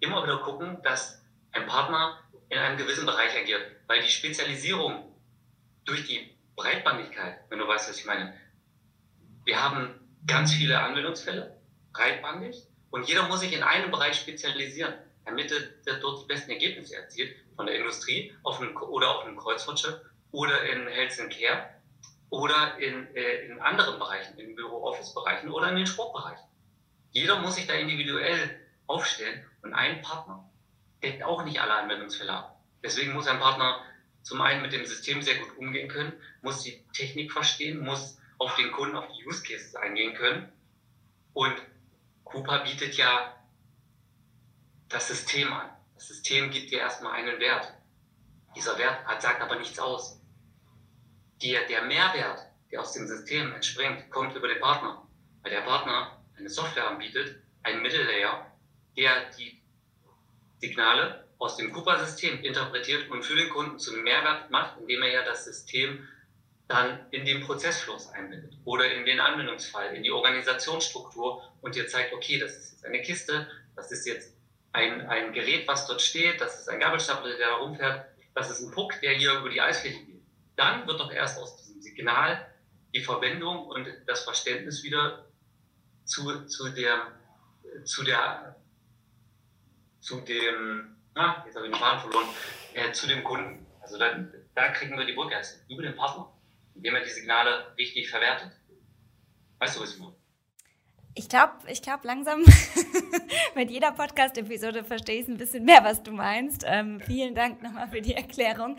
immer 0.00 0.22
wieder 0.22 0.38
gucken, 0.38 0.82
dass 0.82 1.22
ein 1.52 1.66
Partner 1.66 2.22
in 2.50 2.58
einem 2.58 2.76
gewissen 2.76 3.06
Bereich 3.06 3.34
agiert, 3.34 3.62
weil 3.86 4.02
die 4.02 4.10
Spezialisierung 4.10 5.16
durch 5.86 6.06
die 6.06 6.36
Breitbandigkeit, 6.54 7.40
wenn 7.48 7.58
du 7.58 7.66
weißt, 7.66 7.88
was 7.88 7.98
ich 7.98 8.04
meine, 8.04 8.38
wir 9.44 9.62
haben 9.62 9.99
ganz 10.26 10.52
viele 10.52 10.80
Anwendungsfälle, 10.80 11.56
breitbandig, 11.92 12.66
und 12.90 13.08
jeder 13.08 13.28
muss 13.28 13.40
sich 13.40 13.52
in 13.52 13.62
einem 13.62 13.90
Bereich 13.90 14.16
spezialisieren, 14.16 14.94
damit 15.24 15.52
er 15.52 15.94
dort 16.00 16.22
die 16.22 16.26
besten 16.26 16.50
Ergebnisse 16.50 16.96
erzielt, 16.96 17.36
von 17.54 17.66
der 17.66 17.76
Industrie 17.76 18.32
auf 18.42 18.60
einem, 18.60 18.76
oder 18.76 19.16
auf 19.16 19.24
einem 19.24 19.36
Kreuzfahrtschiff 19.36 20.00
oder 20.32 20.62
in 20.62 20.88
Health 20.88 21.20
and 21.20 21.38
Care 21.38 21.70
oder 22.30 22.78
in, 22.78 23.14
äh, 23.14 23.46
in 23.46 23.60
anderen 23.60 23.98
Bereichen, 23.98 24.38
in 24.38 24.54
Büro-Office-Bereichen 24.56 25.50
oder 25.50 25.68
in 25.68 25.76
den 25.76 25.86
Sportbereichen. 25.86 26.44
Jeder 27.12 27.38
muss 27.40 27.56
sich 27.56 27.66
da 27.66 27.74
individuell 27.74 28.60
aufstellen 28.86 29.44
und 29.62 29.74
ein 29.74 30.00
Partner 30.02 30.48
deckt 31.02 31.22
auch 31.22 31.44
nicht 31.44 31.60
alle 31.60 31.74
Anwendungsfälle 31.74 32.32
ab. 32.32 32.60
Deswegen 32.82 33.12
muss 33.12 33.26
ein 33.26 33.40
Partner 33.40 33.82
zum 34.22 34.40
einen 34.40 34.62
mit 34.62 34.72
dem 34.72 34.84
System 34.84 35.22
sehr 35.22 35.36
gut 35.36 35.56
umgehen 35.58 35.88
können, 35.88 36.12
muss 36.42 36.62
die 36.62 36.84
Technik 36.92 37.32
verstehen, 37.32 37.80
muss 37.80 38.19
auf 38.40 38.56
den 38.56 38.72
Kunden, 38.72 38.96
auf 38.96 39.06
die 39.12 39.26
Use 39.26 39.42
Cases 39.42 39.76
eingehen 39.76 40.14
können. 40.14 40.50
Und 41.34 41.54
Cooper 42.24 42.60
bietet 42.60 42.96
ja 42.96 43.36
das 44.88 45.08
System 45.08 45.52
an. 45.52 45.68
Das 45.94 46.08
System 46.08 46.50
gibt 46.50 46.70
dir 46.70 46.78
erstmal 46.78 47.12
einen 47.12 47.38
Wert. 47.38 47.74
Dieser 48.56 48.78
Wert 48.78 49.04
hat, 49.04 49.20
sagt 49.20 49.42
aber 49.42 49.56
nichts 49.56 49.78
aus. 49.78 50.20
Der, 51.42 51.66
der 51.66 51.82
Mehrwert, 51.82 52.46
der 52.72 52.80
aus 52.80 52.94
dem 52.94 53.06
System 53.06 53.52
entspringt, 53.52 54.10
kommt 54.10 54.34
über 54.34 54.48
den 54.48 54.60
Partner. 54.60 55.06
Weil 55.42 55.52
der 55.52 55.60
Partner 55.60 56.24
eine 56.36 56.48
Software 56.48 56.88
anbietet, 56.88 57.42
einen 57.62 57.82
Mittellayer, 57.82 58.50
der 58.96 59.30
die 59.32 59.60
Signale 60.60 61.28
aus 61.38 61.58
dem 61.58 61.72
Cooper-System 61.72 62.42
interpretiert 62.42 63.10
und 63.10 63.22
für 63.22 63.36
den 63.36 63.50
Kunden 63.50 63.78
zu 63.78 63.92
einem 63.92 64.04
Mehrwert 64.04 64.50
macht, 64.50 64.80
indem 64.80 65.02
er 65.02 65.12
ja 65.12 65.24
das 65.24 65.44
System 65.44 66.08
dann 66.70 67.00
in 67.10 67.24
den 67.24 67.40
Prozessfluss 67.40 68.10
einbindet 68.10 68.56
oder 68.64 68.90
in 68.92 69.04
den 69.04 69.18
Anwendungsfall, 69.18 69.92
in 69.92 70.04
die 70.04 70.12
Organisationsstruktur 70.12 71.42
und 71.62 71.74
dir 71.74 71.88
zeigt, 71.88 72.14
okay, 72.14 72.38
das 72.38 72.52
ist 72.52 72.70
jetzt 72.70 72.84
eine 72.84 73.02
Kiste, 73.02 73.50
das 73.74 73.90
ist 73.90 74.06
jetzt 74.06 74.36
ein, 74.72 75.00
ein 75.08 75.32
Gerät, 75.32 75.66
was 75.66 75.88
dort 75.88 76.00
steht, 76.00 76.40
das 76.40 76.60
ist 76.60 76.68
ein 76.68 76.78
Gabelstapler, 76.78 77.36
der 77.36 77.48
da 77.48 77.54
rumfährt, 77.56 78.06
das 78.36 78.52
ist 78.52 78.62
ein 78.62 78.70
Puck, 78.70 79.00
der 79.02 79.14
hier 79.14 79.32
über 79.32 79.50
die 79.50 79.60
Eisfläche 79.60 79.98
geht. 80.04 80.22
Dann 80.54 80.86
wird 80.86 81.00
doch 81.00 81.10
erst 81.10 81.40
aus 81.40 81.56
diesem 81.56 81.82
Signal 81.82 82.46
die 82.94 83.02
Verwendung 83.02 83.66
und 83.66 83.88
das 84.06 84.22
Verständnis 84.22 84.84
wieder 84.84 85.26
zu, 86.04 86.46
zu 86.46 86.68
der, 86.68 87.08
zu 87.82 88.04
der, 88.04 88.54
zu 89.98 90.20
dem, 90.20 90.96
ah, 91.16 91.42
jetzt 91.44 91.56
habe 91.56 91.66
ich 91.66 91.72
den 91.72 91.80
Faden 91.80 92.00
verloren, 92.00 92.28
äh, 92.74 92.92
zu 92.92 93.08
dem 93.08 93.24
Kunden. 93.24 93.66
Also 93.80 93.98
dann, 93.98 94.32
da 94.54 94.68
kriegen 94.68 94.96
wir 94.96 95.04
die 95.04 95.14
Brücke 95.14 95.34
erst 95.34 95.68
über 95.68 95.82
den 95.82 95.96
Partner, 95.96 96.32
indem 96.80 96.94
er 96.94 97.02
die 97.02 97.10
Signale 97.10 97.74
richtig 97.76 98.08
verwertet. 98.08 98.52
Weißt 99.58 99.76
du, 99.76 99.82
was 99.82 99.92
ich 99.92 100.00
meine? 100.00 100.14
Ich 101.14 101.28
glaube, 101.28 101.52
ich 101.68 101.82
glaube 101.82 102.06
langsam 102.06 102.42
mit 103.54 103.70
jeder 103.70 103.92
Podcast-Episode 103.92 104.82
verstehe 104.82 105.20
ich 105.20 105.28
ein 105.28 105.36
bisschen 105.36 105.66
mehr, 105.66 105.84
was 105.84 106.02
du 106.02 106.12
meinst. 106.12 106.64
Ähm, 106.66 106.98
vielen 107.00 107.34
Dank 107.34 107.62
nochmal 107.62 107.88
für 107.88 108.00
die 108.00 108.14
Erklärung. 108.14 108.78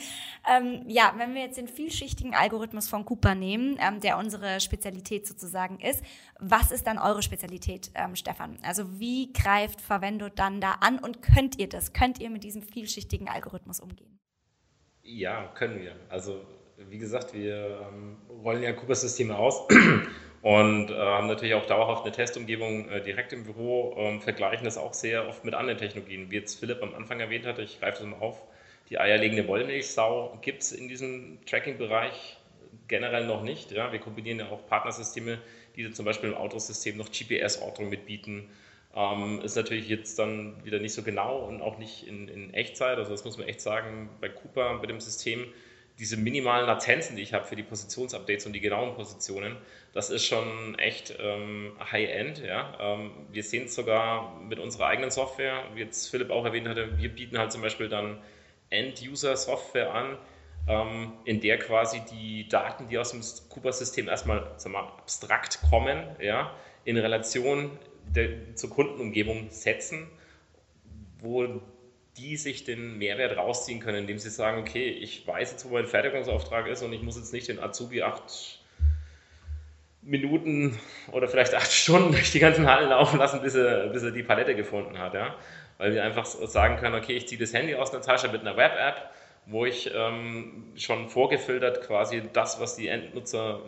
Ähm, 0.50 0.84
ja, 0.88 1.14
wenn 1.18 1.36
wir 1.36 1.42
jetzt 1.42 1.60
den 1.60 1.68
vielschichtigen 1.68 2.34
Algorithmus 2.34 2.90
von 2.90 3.06
Cooper 3.06 3.36
nehmen, 3.36 3.78
ähm, 3.80 4.00
der 4.00 4.18
unsere 4.18 4.60
Spezialität 4.62 5.28
sozusagen 5.28 5.80
ist, 5.80 6.04
was 6.40 6.72
ist 6.72 6.88
dann 6.88 6.98
eure 6.98 7.22
Spezialität, 7.22 7.92
ähm, 7.94 8.16
Stefan? 8.16 8.58
Also 8.64 9.00
wie 9.00 9.32
greift 9.32 9.80
Verwendo 9.80 10.30
dann 10.30 10.60
da 10.60 10.78
an 10.80 10.98
und 10.98 11.22
könnt 11.22 11.60
ihr 11.60 11.70
das? 11.70 11.94
Könnt 11.94 12.20
ihr 12.20 12.32
mit 12.32 12.44
diesem 12.44 12.64
vielschichtigen 12.64 13.30
Algorithmus 13.30 13.80
umgehen? 13.80 14.18
Ja, 15.04 15.50
können 15.54 15.80
wir. 15.80 15.96
Also 16.10 16.44
wie 16.90 16.98
gesagt, 16.98 17.34
wir 17.34 17.82
ähm, 17.88 18.18
rollen 18.44 18.64
ja 18.64 18.74
Cooper-Systeme 18.74 19.38
aus 19.38 19.68
und 20.42 20.90
äh, 20.90 20.94
haben 20.94 21.28
natürlich 21.28 21.54
auch 21.54 21.66
dauerhaft 21.66 22.04
eine 22.04 22.12
Testumgebung 22.12 22.90
äh, 22.90 23.02
direkt 23.02 23.34
im 23.34 23.44
Büro, 23.44 23.96
ähm, 23.98 24.22
vergleichen 24.22 24.66
das 24.66 24.78
auch 24.78 24.94
sehr 24.94 25.28
oft 25.28 25.46
mit 25.46 25.54
anderen 25.54 25.78
Technologien. 25.80 26.32
Wie 26.32 26.36
jetzt 26.36 26.60
Philipp 26.60 26.82
am 26.82 26.94
Anfang 26.94 27.20
erwähnt 27.20 27.46
hatte, 27.46 27.62
ich 27.62 27.80
greife 27.80 28.00
das 28.00 28.08
mal 28.08 28.20
auf, 28.20 28.42
die 28.90 29.00
eierlegende 29.00 29.48
Wollmilchsau 29.48 30.38
gibt 30.42 30.64
es 30.64 30.72
in 30.72 30.90
diesem 30.90 31.40
Tracking-Bereich 31.46 32.38
generell 32.88 33.26
noch 33.26 33.42
nicht. 33.42 33.72
Ja? 33.72 33.92
Wir 33.92 34.00
kombinieren 34.00 34.40
ja 34.40 34.50
auch 34.50 34.68
Partnersysteme, 34.68 35.40
die 35.76 35.90
zum 35.92 36.06
Beispiel 36.06 36.30
im 36.30 36.36
Autosystem 36.36 36.98
noch 36.98 37.10
GPS-Ortung 37.10 37.90
mitbieten. 37.90 38.50
Ähm, 38.94 39.40
ist 39.42 39.56
natürlich 39.56 39.88
jetzt 39.88 40.20
dann 40.20 40.64
wieder 40.66 40.80
nicht 40.80 40.94
so 40.94 41.02
genau 41.02 41.40
und 41.48 41.62
auch 41.62 41.78
nicht 41.78 42.06
in, 42.06 42.28
in 42.28 42.54
Echtzeit. 42.54 42.98
Also 42.98 43.12
das 43.12 43.24
muss 43.24 43.38
man 43.38 43.48
echt 43.48 43.62
sagen, 43.62 44.10
bei 44.20 44.28
Cooper, 44.28 44.80
bei 44.80 44.88
dem 44.88 45.00
System, 45.00 45.46
diese 46.00 46.18
minimalen 46.18 46.66
Latenzen, 46.66 47.16
die 47.16 47.22
ich 47.22 47.34
habe 47.34 47.46
für 47.46 47.56
die 47.56 47.64
Positionsupdates 47.64 48.46
und 48.46 48.54
die 48.54 48.60
genauen 48.60 48.96
Positionen, 48.96 49.58
das 49.94 50.10
ist 50.10 50.26
schon 50.26 50.78
echt 50.80 51.14
ähm, 51.20 51.74
High-End. 51.92 52.40
Ja? 52.40 52.74
Ähm, 52.80 53.12
wir 53.32 53.44
sehen 53.44 53.66
es 53.66 53.76
sogar 53.76 54.40
mit 54.40 54.60
unserer 54.60 54.88
eigenen 54.88 55.12
Software, 55.12 55.64
wie 55.74 55.82
jetzt 55.82 56.10
Philipp 56.10 56.32
auch 56.32 56.46
erwähnt 56.46 56.68
hatte, 56.68 56.98
wir 56.98 57.10
bieten 57.10 57.38
halt 57.38 57.52
zum 57.52 57.62
Beispiel 57.62 57.90
dann 57.90 58.18
End-User-Software 58.70 59.94
an, 59.94 60.18
ähm, 60.68 61.14
in 61.26 61.42
der 61.42 61.60
quasi 61.60 62.02
die 62.12 62.48
Daten, 62.48 62.88
die 62.88 62.98
aus 62.98 63.12
dem 63.12 63.22
Cooper-System 63.50 64.08
erstmal 64.08 64.56
mal, 64.70 64.80
abstrakt 64.80 65.60
kommen, 65.70 66.04
ja, 66.20 66.56
in 66.86 66.98
Relation 66.98 67.78
der, 68.08 68.56
zur 68.56 68.70
Kundenumgebung 68.70 69.48
setzen, 69.50 70.10
wo 71.20 71.62
die 72.18 72.38
sich 72.38 72.64
den 72.64 72.98
Mehrwert 72.98 73.38
rausziehen 73.38 73.80
können, 73.80 74.00
indem 74.00 74.20
sie 74.20 74.30
sagen, 74.30 74.60
okay, 74.60 74.90
ich 74.90 75.26
weiß 75.26 75.52
jetzt, 75.52 75.70
wo 75.70 75.74
mein 75.74 75.86
Fertigungsauftrag 75.86 76.68
ist 76.68 76.84
und 76.84 76.92
ich 76.94 77.02
muss 77.02 77.18
jetzt 77.18 77.34
nicht 77.34 77.48
den 77.48 77.60
Azubi 77.60 78.02
acht 78.02 78.60
Minuten 80.02 80.78
oder 81.12 81.28
vielleicht 81.28 81.54
acht 81.54 81.72
Stunden 81.72 82.12
durch 82.12 82.32
die 82.32 82.40
ganzen 82.40 82.70
Hallen 82.70 82.90
laufen 82.90 83.18
lassen, 83.18 83.42
bis 83.42 83.56
er, 83.56 83.88
bis 83.88 84.04
er 84.04 84.12
die 84.12 84.24
Palette 84.24 84.56
gefunden 84.56 84.98
hat. 84.98 85.14
Ja? 85.14 85.36
Weil 85.78 85.94
wir 85.94 86.04
einfach 86.04 86.26
sagen 86.26 86.78
können, 86.78 86.96
okay, 86.96 87.14
ich 87.14 87.28
ziehe 87.28 87.40
das 87.40 87.54
Handy 87.54 87.76
aus 87.76 87.92
der 87.92 88.02
Tasche 88.02 88.30
mit 88.30 88.42
einer 88.42 88.58
Web-App, 88.58 89.12
wo 89.46 89.66
ich 89.66 89.92
ähm, 89.94 90.74
schon 90.76 91.10
vorgefiltert 91.10 91.82
quasi 91.82 92.24
das, 92.34 92.60
was 92.60 92.76
die 92.76 92.88
Endnutzer 92.88 93.62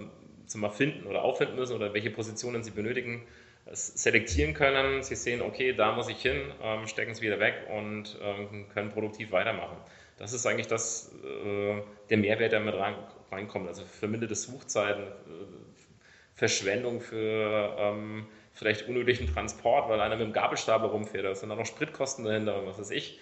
mal 0.56 0.70
finden 0.70 1.08
oder 1.08 1.24
auffinden 1.24 1.56
müssen 1.56 1.76
oder 1.76 1.94
welche 1.96 2.12
Positionen 2.12 2.64
sie 2.64 2.70
benötigen, 2.70 3.26
selektieren 3.72 4.54
können. 4.54 5.04
Sie 5.04 5.16
sehen, 5.16 5.42
okay, 5.42 5.74
da 5.74 5.94
muss 5.94 6.10
ich 6.10 6.22
hin, 6.22 6.52
ähm, 6.62 6.88
stecken 6.88 7.12
es 7.12 7.22
wieder 7.22 7.40
weg 7.40 7.68
und 7.76 8.18
ähm, 8.22 8.68
können 8.74 8.90
produktiv 8.90 9.32
weitermachen. 9.32 9.78
Das 10.18 10.34
ist 10.34 10.46
eigentlich 10.46 10.68
das, 10.68 11.12
äh, 11.24 11.82
der 12.10 12.18
Mehrwert, 12.18 12.52
der 12.52 12.60
mit 12.60 12.76
rein, 12.76 12.96
reinkommt. 13.32 13.68
Also 13.68 13.84
verminderte 13.86 14.36
Suchzeiten, 14.36 15.04
äh, 15.04 15.46
Verschwendung 16.36 17.02
für 17.02 17.76
ähm, 17.78 18.28
vielleicht 18.54 18.88
unnötigen 18.88 19.28
Transport, 19.28 19.90
weil 19.90 20.00
einer 20.00 20.16
mit 20.16 20.28
dem 20.28 20.34
Gabelstapler 20.34 20.90
rumfährt. 20.90 21.26
Da 21.26 21.36
sind 21.36 21.52
auch 21.52 21.58
noch 21.58 21.66
Spritkosten 21.66 22.26
dahinter 22.26 22.60
und 22.60 22.68
was 22.68 22.80
weiß 22.80 22.92
ich. 22.92 23.20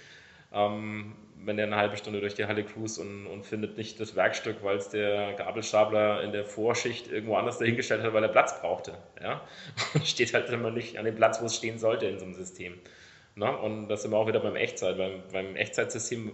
Ähm, 0.53 1.15
wenn 1.43 1.57
der 1.57 1.65
eine 1.65 1.75
halbe 1.75 1.97
Stunde 1.97 2.19
durch 2.19 2.35
die 2.35 2.45
Halle 2.45 2.63
cruist 2.63 2.99
und, 2.99 3.25
und 3.25 3.45
findet 3.45 3.77
nicht 3.77 3.99
das 3.99 4.15
Werkstück, 4.15 4.57
weil 4.63 4.77
es 4.77 4.89
der 4.89 5.33
Gabelstapler 5.33 6.21
in 6.21 6.31
der 6.31 6.45
Vorschicht 6.45 7.11
irgendwo 7.11 7.35
anders 7.35 7.57
dahingestellt 7.57 8.03
hat, 8.03 8.13
weil 8.13 8.23
er 8.23 8.29
Platz 8.29 8.59
brauchte. 8.61 8.93
Ja? 9.21 9.41
Steht 10.03 10.33
halt 10.33 10.49
immer 10.49 10.71
nicht 10.71 10.97
an 10.99 11.05
dem 11.05 11.15
Platz, 11.15 11.41
wo 11.41 11.45
es 11.45 11.55
stehen 11.55 11.79
sollte 11.79 12.05
in 12.05 12.19
so 12.19 12.25
einem 12.25 12.35
System. 12.35 12.75
Na? 13.35 13.49
Und 13.49 13.87
das 13.87 14.03
sind 14.03 14.11
wir 14.11 14.17
auch 14.17 14.27
wieder 14.27 14.39
beim 14.39 14.55
Echtzeit. 14.55 14.97
Beim, 14.97 15.23
beim 15.31 15.55
Echtzeitsystem 15.55 16.31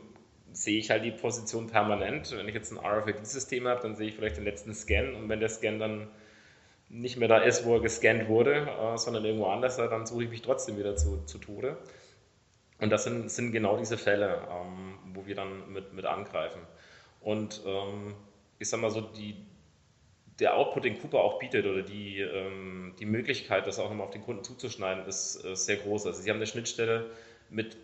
sehe 0.51 0.79
ich 0.79 0.89
halt 0.89 1.05
die 1.05 1.11
Position 1.11 1.67
permanent. 1.67 2.35
Wenn 2.35 2.47
ich 2.47 2.55
jetzt 2.55 2.71
ein 2.71 2.79
RFID-System 2.79 3.67
habe, 3.67 3.81
dann 3.81 3.95
sehe 3.95 4.09
ich 4.09 4.15
vielleicht 4.15 4.37
den 4.37 4.43
letzten 4.43 4.73
Scan 4.73 5.13
und 5.15 5.29
wenn 5.29 5.39
der 5.39 5.49
Scan 5.49 5.79
dann 5.79 6.07
nicht 6.89 7.17
mehr 7.17 7.27
da 7.27 7.39
ist, 7.39 7.65
wo 7.65 7.75
er 7.75 7.81
gescannt 7.81 8.27
wurde, 8.27 8.67
äh, 8.67 8.97
sondern 8.97 9.25
irgendwo 9.25 9.47
anders, 9.47 9.77
dann 9.77 10.05
suche 10.05 10.23
ich 10.23 10.29
mich 10.29 10.41
trotzdem 10.41 10.77
wieder 10.77 10.95
zu, 10.95 11.21
zu 11.25 11.37
Tode. 11.37 11.77
Und 12.79 12.89
das 12.91 13.03
sind, 13.03 13.31
sind 13.31 13.51
genau 13.51 13.77
diese 13.77 13.97
Fälle, 13.97 14.41
ähm, 14.51 14.99
wo 15.13 15.25
wir 15.25 15.35
dann 15.35 15.71
mit, 15.71 15.93
mit 15.93 16.05
angreifen. 16.05 16.61
Und 17.21 17.61
ähm, 17.65 18.13
ich 18.59 18.69
sag 18.69 18.79
mal 18.79 18.91
so, 18.91 19.01
die, 19.01 19.35
der 20.39 20.55
Output, 20.55 20.85
den 20.85 20.99
Cooper 20.99 21.19
auch 21.19 21.39
bietet 21.39 21.65
oder 21.65 21.81
die, 21.81 22.19
ähm, 22.19 22.93
die 22.99 23.05
Möglichkeit, 23.05 23.65
das 23.65 23.79
auch 23.79 23.89
nochmal 23.89 24.07
auf 24.07 24.13
den 24.13 24.21
Kunden 24.23 24.43
zuzuschneiden, 24.43 25.05
ist, 25.05 25.37
ist 25.37 25.65
sehr 25.65 25.77
groß. 25.77 26.05
Also 26.05 26.21
sie 26.21 26.29
haben 26.29 26.37
eine 26.37 26.47
Schnittstelle 26.47 27.09
mit 27.49 27.77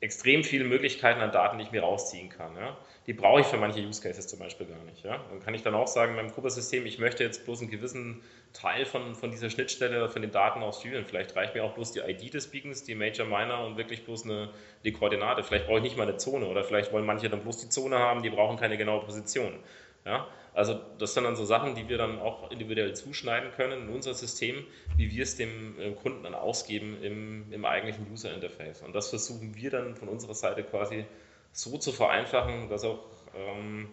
extrem 0.00 0.44
vielen 0.44 0.68
Möglichkeiten 0.68 1.20
an 1.20 1.32
Daten, 1.32 1.58
die 1.58 1.64
ich 1.64 1.72
mir 1.72 1.82
rausziehen 1.82 2.28
kann. 2.28 2.54
Ja? 2.56 2.76
Die 3.06 3.14
brauche 3.14 3.40
ich 3.40 3.46
für 3.46 3.56
manche 3.56 3.80
Use 3.80 4.02
Cases 4.02 4.26
zum 4.26 4.38
Beispiel 4.38 4.66
gar 4.66 4.82
nicht. 4.84 5.02
Ja? 5.04 5.24
Dann 5.30 5.40
kann 5.40 5.54
ich 5.54 5.62
dann 5.62 5.74
auch 5.74 5.86
sagen, 5.86 6.10
in 6.10 6.16
meinem 6.16 6.32
Cooper-System, 6.32 6.84
ich 6.84 6.98
möchte 6.98 7.24
jetzt 7.24 7.44
bloß 7.44 7.62
einen 7.62 7.70
gewissen 7.70 8.22
Teil 8.52 8.84
von, 8.84 9.14
von 9.14 9.30
dieser 9.30 9.48
Schnittstelle, 9.48 10.10
von 10.10 10.20
den 10.20 10.32
Daten 10.32 10.62
ausführen. 10.62 11.04
Vielleicht 11.06 11.34
reicht 11.34 11.54
mir 11.54 11.64
auch 11.64 11.72
bloß 11.72 11.92
die 11.92 12.00
ID 12.00 12.34
des 12.34 12.50
Beacons, 12.50 12.84
die 12.84 12.94
Major 12.94 13.26
Minor 13.26 13.64
und 13.66 13.78
wirklich 13.78 14.04
bloß 14.04 14.24
eine, 14.24 14.50
die 14.84 14.92
Koordinate. 14.92 15.42
Vielleicht 15.42 15.66
brauche 15.66 15.78
ich 15.78 15.84
nicht 15.84 15.96
mal 15.96 16.02
eine 16.06 16.18
Zone 16.18 16.46
oder 16.46 16.62
vielleicht 16.62 16.92
wollen 16.92 17.06
manche 17.06 17.30
dann 17.30 17.40
bloß 17.40 17.58
die 17.58 17.68
Zone 17.70 17.98
haben, 17.98 18.22
die 18.22 18.30
brauchen 18.30 18.58
keine 18.58 18.76
genaue 18.76 19.02
Position. 19.04 19.54
Ja? 20.06 20.28
Also 20.54 20.80
das 20.98 21.12
sind 21.12 21.24
dann 21.24 21.36
so 21.36 21.44
Sachen, 21.44 21.74
die 21.74 21.88
wir 21.88 21.98
dann 21.98 22.18
auch 22.18 22.50
individuell 22.50 22.94
zuschneiden 22.94 23.50
können 23.52 23.82
in 23.82 23.88
unser 23.90 24.14
System, 24.14 24.64
wie 24.96 25.10
wir 25.10 25.22
es 25.22 25.36
dem 25.36 25.78
äh, 25.78 25.90
Kunden 25.90 26.22
dann 26.22 26.34
ausgeben 26.34 27.02
im, 27.02 27.52
im 27.52 27.66
eigentlichen 27.66 28.10
User 28.10 28.32
Interface. 28.32 28.80
Und 28.80 28.94
das 28.94 29.10
versuchen 29.10 29.54
wir 29.54 29.70
dann 29.70 29.96
von 29.96 30.08
unserer 30.08 30.34
Seite 30.34 30.62
quasi 30.62 31.04
so 31.52 31.76
zu 31.76 31.92
vereinfachen, 31.92 32.70
dass 32.70 32.84
auch 32.84 33.00
ähm, 33.34 33.88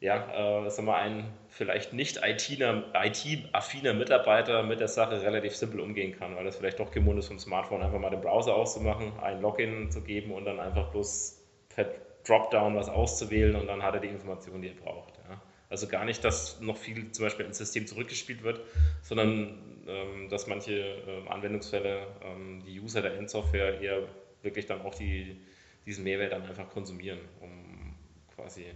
ja, 0.00 0.64
äh, 0.64 0.70
sagen 0.70 0.86
wir, 0.86 0.96
ein 0.96 1.32
vielleicht 1.48 1.92
nicht 1.92 2.20
IT-affiner 2.22 3.92
Mitarbeiter 3.92 4.62
mit 4.62 4.80
der 4.80 4.88
Sache 4.88 5.20
relativ 5.20 5.54
simpel 5.54 5.80
umgehen 5.80 6.16
kann, 6.16 6.36
weil 6.36 6.44
das 6.44 6.56
vielleicht 6.56 6.78
doch 6.78 6.90
gewohnt 6.90 7.18
ist, 7.18 7.28
vom 7.28 7.38
Smartphone 7.38 7.82
einfach 7.82 7.98
mal 7.98 8.10
den 8.10 8.20
Browser 8.20 8.54
auszumachen, 8.54 9.12
ein 9.20 9.42
Login 9.42 9.90
zu 9.90 10.00
geben 10.00 10.32
und 10.32 10.46
dann 10.46 10.58
einfach 10.58 10.90
bloß 10.90 11.42
per 11.68 11.86
Dropdown 12.30 12.76
was 12.76 12.88
auszuwählen 12.88 13.56
und 13.56 13.66
dann 13.66 13.82
hat 13.82 13.94
er 13.94 14.00
die 14.00 14.08
Informationen, 14.08 14.62
die 14.62 14.68
er 14.68 14.74
braucht. 14.74 15.18
Ja. 15.28 15.42
Also 15.68 15.88
gar 15.88 16.04
nicht, 16.04 16.24
dass 16.24 16.60
noch 16.60 16.76
viel 16.76 17.10
zum 17.10 17.24
Beispiel 17.24 17.46
ins 17.46 17.58
System 17.58 17.86
zurückgespielt 17.86 18.42
wird, 18.42 18.60
sondern 19.02 19.58
ähm, 19.86 20.28
dass 20.28 20.46
manche 20.46 20.72
ähm, 20.72 21.28
Anwendungsfälle 21.28 22.06
ähm, 22.24 22.62
die 22.64 22.80
User 22.80 23.02
der 23.02 23.16
Endsoftware 23.16 23.80
eher 23.80 24.02
wirklich 24.42 24.66
dann 24.66 24.82
auch 24.82 24.94
die, 24.94 25.40
diesen 25.86 26.04
Mehrwert 26.04 26.32
dann 26.32 26.42
einfach 26.42 26.70
konsumieren, 26.70 27.18
um 27.40 27.94
quasi 28.34 28.66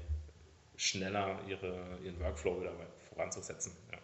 schneller 0.76 1.38
ihre, 1.48 1.98
ihren 2.04 2.18
Workflow 2.20 2.60
wieder 2.60 2.72
voranzusetzen. 3.08 3.72
Ja. 3.92 3.98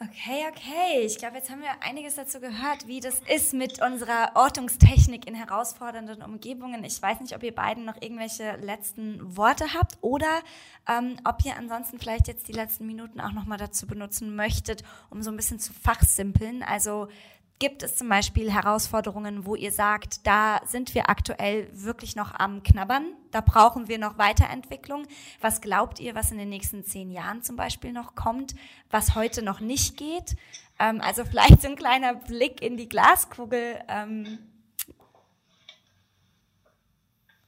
Okay, 0.00 0.44
okay. 0.48 1.04
Ich 1.04 1.18
glaube, 1.18 1.38
jetzt 1.38 1.50
haben 1.50 1.60
wir 1.60 1.82
einiges 1.82 2.14
dazu 2.14 2.38
gehört, 2.38 2.86
wie 2.86 3.00
das 3.00 3.20
ist 3.34 3.52
mit 3.52 3.82
unserer 3.82 4.30
Ortungstechnik 4.36 5.26
in 5.26 5.34
herausfordernden 5.34 6.22
Umgebungen. 6.22 6.84
Ich 6.84 7.02
weiß 7.02 7.18
nicht, 7.18 7.34
ob 7.34 7.42
ihr 7.42 7.52
beiden 7.52 7.84
noch 7.84 8.00
irgendwelche 8.00 8.54
letzten 8.58 9.36
Worte 9.36 9.74
habt 9.74 9.98
oder 10.00 10.42
ähm, 10.88 11.16
ob 11.24 11.44
ihr 11.44 11.56
ansonsten 11.56 11.98
vielleicht 11.98 12.28
jetzt 12.28 12.46
die 12.46 12.52
letzten 12.52 12.86
Minuten 12.86 13.20
auch 13.20 13.32
nochmal 13.32 13.58
dazu 13.58 13.88
benutzen 13.88 14.36
möchtet, 14.36 14.84
um 15.10 15.20
so 15.20 15.32
ein 15.32 15.36
bisschen 15.36 15.58
zu 15.58 15.72
fachsimpeln. 15.72 16.62
Also 16.62 17.08
Gibt 17.60 17.82
es 17.82 17.96
zum 17.96 18.08
Beispiel 18.08 18.52
Herausforderungen, 18.52 19.44
wo 19.44 19.56
ihr 19.56 19.72
sagt, 19.72 20.24
da 20.26 20.60
sind 20.64 20.94
wir 20.94 21.10
aktuell 21.10 21.68
wirklich 21.72 22.14
noch 22.14 22.32
am 22.32 22.62
Knabbern, 22.62 23.14
da 23.32 23.40
brauchen 23.40 23.88
wir 23.88 23.98
noch 23.98 24.16
Weiterentwicklung? 24.16 25.06
Was 25.40 25.60
glaubt 25.60 25.98
ihr, 25.98 26.14
was 26.14 26.30
in 26.30 26.38
den 26.38 26.50
nächsten 26.50 26.84
zehn 26.84 27.10
Jahren 27.10 27.42
zum 27.42 27.56
Beispiel 27.56 27.92
noch 27.92 28.14
kommt, 28.14 28.54
was 28.90 29.16
heute 29.16 29.42
noch 29.42 29.58
nicht 29.58 29.96
geht? 29.96 30.36
Ähm, 30.78 31.00
also 31.00 31.24
vielleicht 31.24 31.60
so 31.60 31.68
ein 31.68 31.74
kleiner 31.74 32.14
Blick 32.14 32.62
in 32.62 32.76
die 32.76 32.88
Glaskugel. 32.88 33.80
Ähm, 33.88 34.38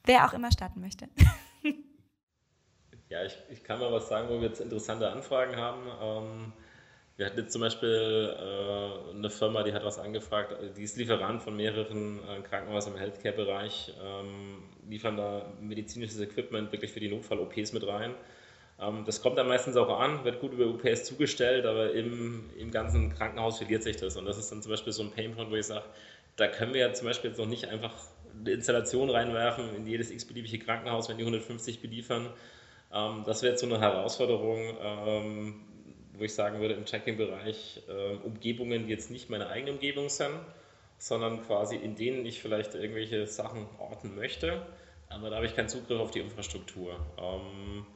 wer 0.05 0.27
auch 0.27 0.33
immer 0.33 0.51
starten 0.51 0.81
möchte. 0.81 1.09
Ja, 3.11 3.25
ich, 3.25 3.37
ich 3.51 3.65
kann 3.65 3.81
mal 3.81 3.91
was 3.93 4.09
sagen, 4.09 4.29
wo 4.29 4.41
wir 4.41 4.47
jetzt 4.47 4.61
interessante 4.61 5.11
Anfragen 5.11 5.57
haben. 5.57 5.83
Ähm, 6.01 6.53
wir 7.21 7.27
hatten 7.27 7.39
jetzt 7.39 7.53
zum 7.53 7.61
Beispiel 7.61 8.35
äh, 8.35 9.15
eine 9.15 9.29
Firma, 9.29 9.63
die 9.63 9.75
hat 9.75 9.85
was 9.85 9.99
angefragt, 9.99 10.57
die 10.75 10.83
ist 10.83 10.97
Lieferant 10.97 11.43
von 11.43 11.55
mehreren 11.55 12.19
äh, 12.21 12.41
Krankenhäusern 12.41 12.95
im 12.95 12.99
Healthcare-Bereich, 12.99 13.93
ähm, 14.03 14.63
liefern 14.89 15.19
da 15.19 15.53
medizinisches 15.61 16.19
Equipment 16.19 16.73
wirklich 16.73 16.91
für 16.91 16.99
die 16.99 17.11
Notfall-OPs 17.11 17.75
mit 17.75 17.87
rein. 17.87 18.15
Ähm, 18.81 19.03
das 19.05 19.21
kommt 19.21 19.37
dann 19.37 19.49
meistens 19.49 19.77
auch 19.77 20.01
an, 20.01 20.25
wird 20.25 20.41
gut 20.41 20.55
über 20.55 20.65
UPS 20.65 21.05
zugestellt, 21.05 21.67
aber 21.67 21.93
im, 21.93 22.49
im 22.57 22.71
ganzen 22.71 23.11
Krankenhaus 23.15 23.59
verliert 23.59 23.83
sich 23.83 23.97
das. 23.99 24.17
Und 24.17 24.25
das 24.25 24.39
ist 24.39 24.51
dann 24.51 24.63
zum 24.63 24.71
Beispiel 24.71 24.95
so 24.95 25.03
ein 25.03 25.11
Painpoint, 25.11 25.51
wo 25.51 25.57
ich 25.57 25.67
sage, 25.67 25.85
da 26.37 26.49
können 26.49 26.73
wir 26.73 26.81
ja 26.81 26.95
zum 26.95 27.07
Beispiel 27.07 27.29
jetzt 27.29 27.39
noch 27.39 27.45
nicht 27.45 27.69
einfach 27.69 27.93
eine 28.41 28.51
Installation 28.51 29.11
reinwerfen 29.11 29.77
in 29.77 29.87
jedes 29.87 30.11
x-beliebige 30.11 30.59
Krankenhaus, 30.59 31.11
wenn 31.11 31.19
die 31.19 31.25
150 31.25 31.83
beliefern 31.83 32.31
ähm, 32.93 33.23
das 33.25 33.43
wäre 33.43 33.53
jetzt 33.53 33.61
so 33.61 33.67
eine 33.67 33.81
Herausforderung, 33.81 34.77
ähm, 34.83 35.55
wo 36.21 36.25
ich 36.25 36.35
sagen 36.35 36.61
würde, 36.61 36.75
im 36.75 36.85
Tracking-Bereich 36.85 37.83
äh, 37.89 38.17
Umgebungen, 38.17 38.87
die 38.87 38.93
jetzt 38.93 39.11
nicht 39.11 39.31
meine 39.31 39.49
eigene 39.49 39.73
Umgebung 39.73 40.09
sind, 40.09 40.39
sondern 40.99 41.43
quasi 41.47 41.77
in 41.77 41.97
denen 41.97 42.27
ich 42.27 42.41
vielleicht 42.41 42.75
irgendwelche 42.75 43.27
Sachen 43.27 43.67
orten 43.79 44.15
möchte, 44.15 44.67
aber 45.09 45.31
da 45.31 45.37
habe 45.37 45.47
ich 45.47 45.57
keinen 45.57 45.69
Zugriff 45.69 45.99
auf 45.99 46.11
die 46.11 46.21
Infrastruktur. 46.21 47.01
Ähm, 47.19 47.87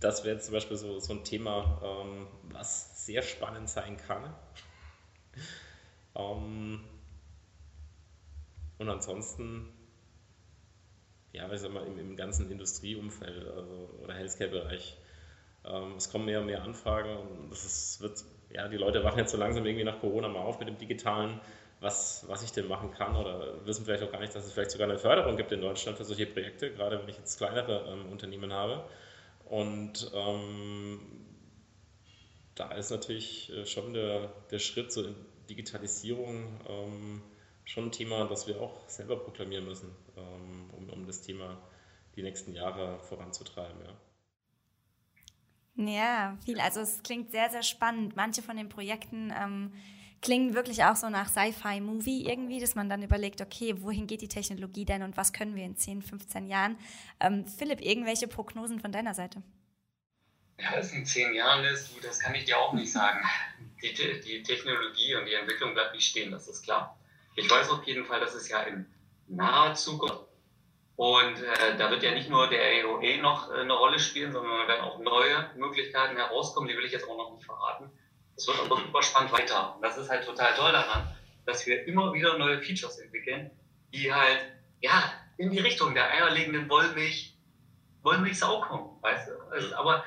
das 0.00 0.24
wäre 0.24 0.38
zum 0.38 0.54
Beispiel 0.54 0.76
so, 0.76 0.98
so 0.98 1.14
ein 1.14 1.24
Thema, 1.24 1.80
ähm, 1.82 2.26
was 2.52 3.06
sehr 3.06 3.22
spannend 3.22 3.70
sein 3.70 3.96
kann. 3.96 4.34
ähm, 6.16 6.80
und 8.78 8.88
ansonsten 8.88 9.72
ja, 11.34 11.52
ich 11.52 11.60
sag 11.60 11.72
mal, 11.72 11.84
im, 11.84 11.98
im 11.98 12.16
ganzen 12.16 12.50
Industrieumfeld 12.50 13.44
also, 13.48 13.90
oder 14.02 14.14
Healthcare-Bereich. 14.14 14.96
Ähm, 15.66 15.94
es 15.96 16.10
kommen 16.10 16.26
mehr 16.26 16.40
und 16.40 16.46
mehr 16.46 16.62
Anfragen 16.62 17.16
und 17.16 17.50
das 17.50 17.64
ist, 17.64 18.00
wird, 18.00 18.24
ja, 18.50 18.68
die 18.68 18.76
Leute 18.76 19.02
wachen 19.04 19.18
jetzt 19.18 19.32
so 19.32 19.38
langsam 19.38 19.64
irgendwie 19.64 19.84
nach 19.84 20.00
Corona 20.00 20.28
mal 20.28 20.40
auf 20.40 20.58
mit 20.58 20.68
dem 20.68 20.78
Digitalen, 20.78 21.40
was, 21.80 22.24
was 22.28 22.42
ich 22.42 22.52
denn 22.52 22.68
machen 22.68 22.90
kann 22.92 23.16
oder 23.16 23.64
wissen 23.66 23.84
vielleicht 23.84 24.02
auch 24.02 24.12
gar 24.12 24.20
nicht, 24.20 24.34
dass 24.34 24.44
es 24.44 24.52
vielleicht 24.52 24.70
sogar 24.70 24.88
eine 24.88 24.98
Förderung 24.98 25.36
gibt 25.36 25.52
in 25.52 25.60
Deutschland 25.60 25.98
für 25.98 26.04
solche 26.04 26.26
Projekte, 26.26 26.72
gerade 26.72 27.00
wenn 27.00 27.08
ich 27.08 27.16
jetzt 27.16 27.36
kleinere 27.38 27.86
ähm, 27.88 28.10
Unternehmen 28.10 28.52
habe. 28.52 28.84
Und 29.44 30.10
ähm, 30.14 31.00
da 32.54 32.72
ist 32.72 32.90
natürlich 32.90 33.52
äh, 33.52 33.66
schon 33.66 33.92
der, 33.92 34.30
der 34.50 34.58
Schritt 34.58 34.92
zur 34.92 35.14
Digitalisierung 35.50 36.60
ähm, 36.68 37.22
schon 37.64 37.86
ein 37.86 37.92
Thema, 37.92 38.26
das 38.26 38.46
wir 38.46 38.60
auch 38.60 38.88
selber 38.88 39.16
proklamieren 39.16 39.64
müssen, 39.64 39.90
ähm, 40.16 40.70
um, 40.76 40.90
um 40.90 41.06
das 41.06 41.22
Thema 41.22 41.58
die 42.16 42.22
nächsten 42.22 42.54
Jahre 42.54 42.98
voranzutreiben. 43.00 43.80
Ja. 43.84 43.92
Ja, 45.76 46.36
viel. 46.44 46.60
Also 46.60 46.80
es 46.80 47.02
klingt 47.02 47.30
sehr, 47.30 47.50
sehr 47.50 47.62
spannend. 47.62 48.14
Manche 48.16 48.42
von 48.42 48.56
den 48.56 48.68
Projekten 48.68 49.32
ähm, 49.36 49.72
klingen 50.20 50.54
wirklich 50.54 50.84
auch 50.84 50.96
so 50.96 51.10
nach 51.10 51.28
Sci-Fi-Movie 51.28 52.26
irgendwie, 52.26 52.60
dass 52.60 52.74
man 52.74 52.88
dann 52.88 53.02
überlegt, 53.02 53.40
okay, 53.40 53.74
wohin 53.78 54.06
geht 54.06 54.22
die 54.22 54.28
Technologie 54.28 54.84
denn 54.84 55.02
und 55.02 55.16
was 55.16 55.32
können 55.32 55.54
wir 55.54 55.64
in 55.64 55.76
10, 55.76 56.02
15 56.02 56.46
Jahren? 56.46 56.76
Ähm, 57.20 57.46
Philipp, 57.46 57.80
irgendwelche 57.80 58.28
Prognosen 58.28 58.80
von 58.80 58.92
deiner 58.92 59.14
Seite? 59.14 59.42
Ja, 60.58 60.76
es 60.76 60.92
in 60.92 61.04
zehn 61.04 61.34
Jahren 61.34 61.64
ist, 61.64 61.90
das 62.02 62.20
kann 62.20 62.34
ich 62.36 62.44
dir 62.44 62.56
auch 62.56 62.72
nicht 62.72 62.92
sagen. 62.92 63.20
Die, 63.82 63.92
die 63.92 64.42
Technologie 64.42 65.16
und 65.16 65.26
die 65.26 65.34
Entwicklung 65.34 65.74
bleibt 65.74 65.94
nicht 65.94 66.06
stehen, 66.06 66.30
das 66.30 66.46
ist 66.46 66.62
klar. 66.62 66.96
Ich 67.34 67.50
weiß 67.50 67.68
auf 67.70 67.84
jeden 67.84 68.04
Fall, 68.04 68.20
dass 68.20 68.34
es 68.34 68.48
ja 68.48 68.62
in 68.62 68.86
naher 69.26 69.74
Zukunft 69.74 70.24
und 70.96 71.42
äh, 71.42 71.76
da 71.76 71.90
wird 71.90 72.02
ja 72.04 72.12
nicht 72.12 72.30
nur 72.30 72.48
der 72.48 72.60
AOE 72.60 73.18
noch 73.20 73.50
äh, 73.50 73.60
eine 73.60 73.72
Rolle 73.72 73.98
spielen, 73.98 74.32
sondern 74.32 74.58
da 74.58 74.68
werden 74.68 74.84
auch 74.84 74.98
neue 75.00 75.50
Möglichkeiten 75.56 76.16
herauskommen, 76.16 76.68
die 76.68 76.76
will 76.76 76.84
ich 76.84 76.92
jetzt 76.92 77.08
auch 77.08 77.16
noch 77.16 77.34
nicht 77.34 77.44
verraten. 77.44 77.90
Es 78.36 78.46
wird 78.46 78.60
aber 78.60 78.76
super 78.76 79.02
spannend 79.02 79.32
weiter. 79.32 79.74
Und 79.74 79.82
das 79.82 79.96
ist 79.96 80.08
halt 80.08 80.24
total 80.24 80.54
toll 80.54 80.72
daran, 80.72 81.16
dass 81.46 81.66
wir 81.66 81.84
immer 81.86 82.12
wieder 82.12 82.38
neue 82.38 82.62
Features 82.62 82.98
entwickeln, 82.98 83.50
die 83.92 84.12
halt, 84.12 84.40
ja, 84.80 85.12
in 85.36 85.50
die 85.50 85.58
Richtung 85.58 85.94
der 85.94 86.08
eierlegenden 86.10 86.68
Wollmilch, 86.68 87.36
Wollmilchsau 88.02 88.60
kommen, 88.60 89.02
weißt 89.02 89.28
du? 89.28 89.32
Also, 89.50 89.74
aber 89.74 90.04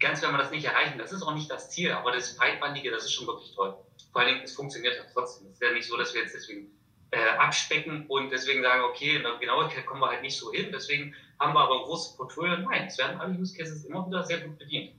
ganz 0.00 0.20
werden 0.20 0.34
wir 0.34 0.38
das 0.38 0.50
nicht 0.50 0.64
erreichen. 0.64 0.98
Das 0.98 1.12
ist 1.12 1.22
auch 1.22 1.34
nicht 1.34 1.50
das 1.50 1.70
Ziel, 1.70 1.92
aber 1.92 2.10
das 2.10 2.36
Breitbandige, 2.36 2.90
das 2.90 3.04
ist 3.04 3.12
schon 3.12 3.28
wirklich 3.28 3.54
toll. 3.54 3.76
Vor 4.10 4.20
allen 4.20 4.34
Dingen, 4.34 4.44
es 4.44 4.54
funktioniert 4.54 4.96
ja 4.96 5.04
trotzdem. 5.12 5.46
Es 5.46 5.54
ist 5.54 5.62
ja 5.62 5.72
nicht 5.72 5.86
so, 5.86 5.96
dass 5.96 6.12
wir 6.12 6.22
jetzt 6.22 6.34
deswegen 6.34 6.70
äh, 7.12 7.28
abspecken 7.38 8.06
und 8.06 8.30
deswegen 8.30 8.62
sagen, 8.62 8.82
okay, 8.82 9.16
in 9.16 9.22
der 9.22 9.36
Genauigkeit 9.36 9.86
kommen 9.86 10.00
wir 10.00 10.08
halt 10.08 10.22
nicht 10.22 10.36
so 10.36 10.52
hin, 10.52 10.70
deswegen 10.72 11.14
haben 11.38 11.52
wir 11.52 11.60
aber 11.60 11.80
ein 11.80 11.84
großes 11.84 12.16
Portfolio. 12.16 12.56
Nein, 12.56 12.86
es 12.86 12.98
werden 12.98 13.20
alle 13.20 13.38
Use 13.38 13.56
Cases 13.56 13.84
immer 13.84 14.06
wieder 14.06 14.24
sehr 14.24 14.40
gut 14.40 14.58
bedient. 14.58 14.94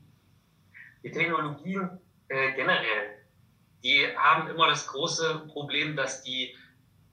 Die 1.04 1.12
Technologien 1.12 1.99
äh, 2.28 2.54
generell, 2.54 3.26
die 3.84 4.08
haben 4.15 4.47
immer 4.47 4.67
das 4.67 4.88
große 4.88 5.47
Problem, 5.52 5.95
dass 5.95 6.23
die 6.23 6.56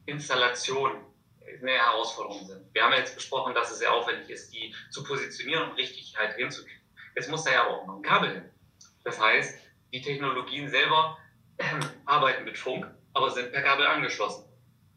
Installation 0.07 0.93
eine 1.61 1.73
Herausforderung 1.73 2.47
sind. 2.47 2.63
Wir 2.75 2.85
haben 2.85 2.93
jetzt 2.93 3.15
besprochen, 3.15 3.55
dass 3.55 3.71
es 3.71 3.79
sehr 3.79 3.93
aufwendig 3.93 4.29
ist, 4.29 4.53
die 4.53 4.75
zu 4.91 5.03
positionieren 5.03 5.71
und 5.71 5.77
richtig 5.77 6.15
halt 6.17 6.37
hinzukriegen. 6.37 6.81
Jetzt 7.17 7.31
muss 7.31 7.45
da 7.45 7.53
ja 7.53 7.67
auch 7.67 7.87
noch 7.87 7.97
ein 7.97 8.03
Kabel 8.03 8.33
hin. 8.33 8.51
Das 9.03 9.21
heißt, 9.21 9.59
die 9.93 10.03
Technologien 10.03 10.69
selber 10.69 11.19
arbeiten 12.05 12.45
mit 12.45 12.59
Funk, 12.59 12.87
aber 13.15 13.31
sind 13.31 13.51
per 13.51 13.63
Kabel 13.63 13.87
angeschlossen. 13.87 14.50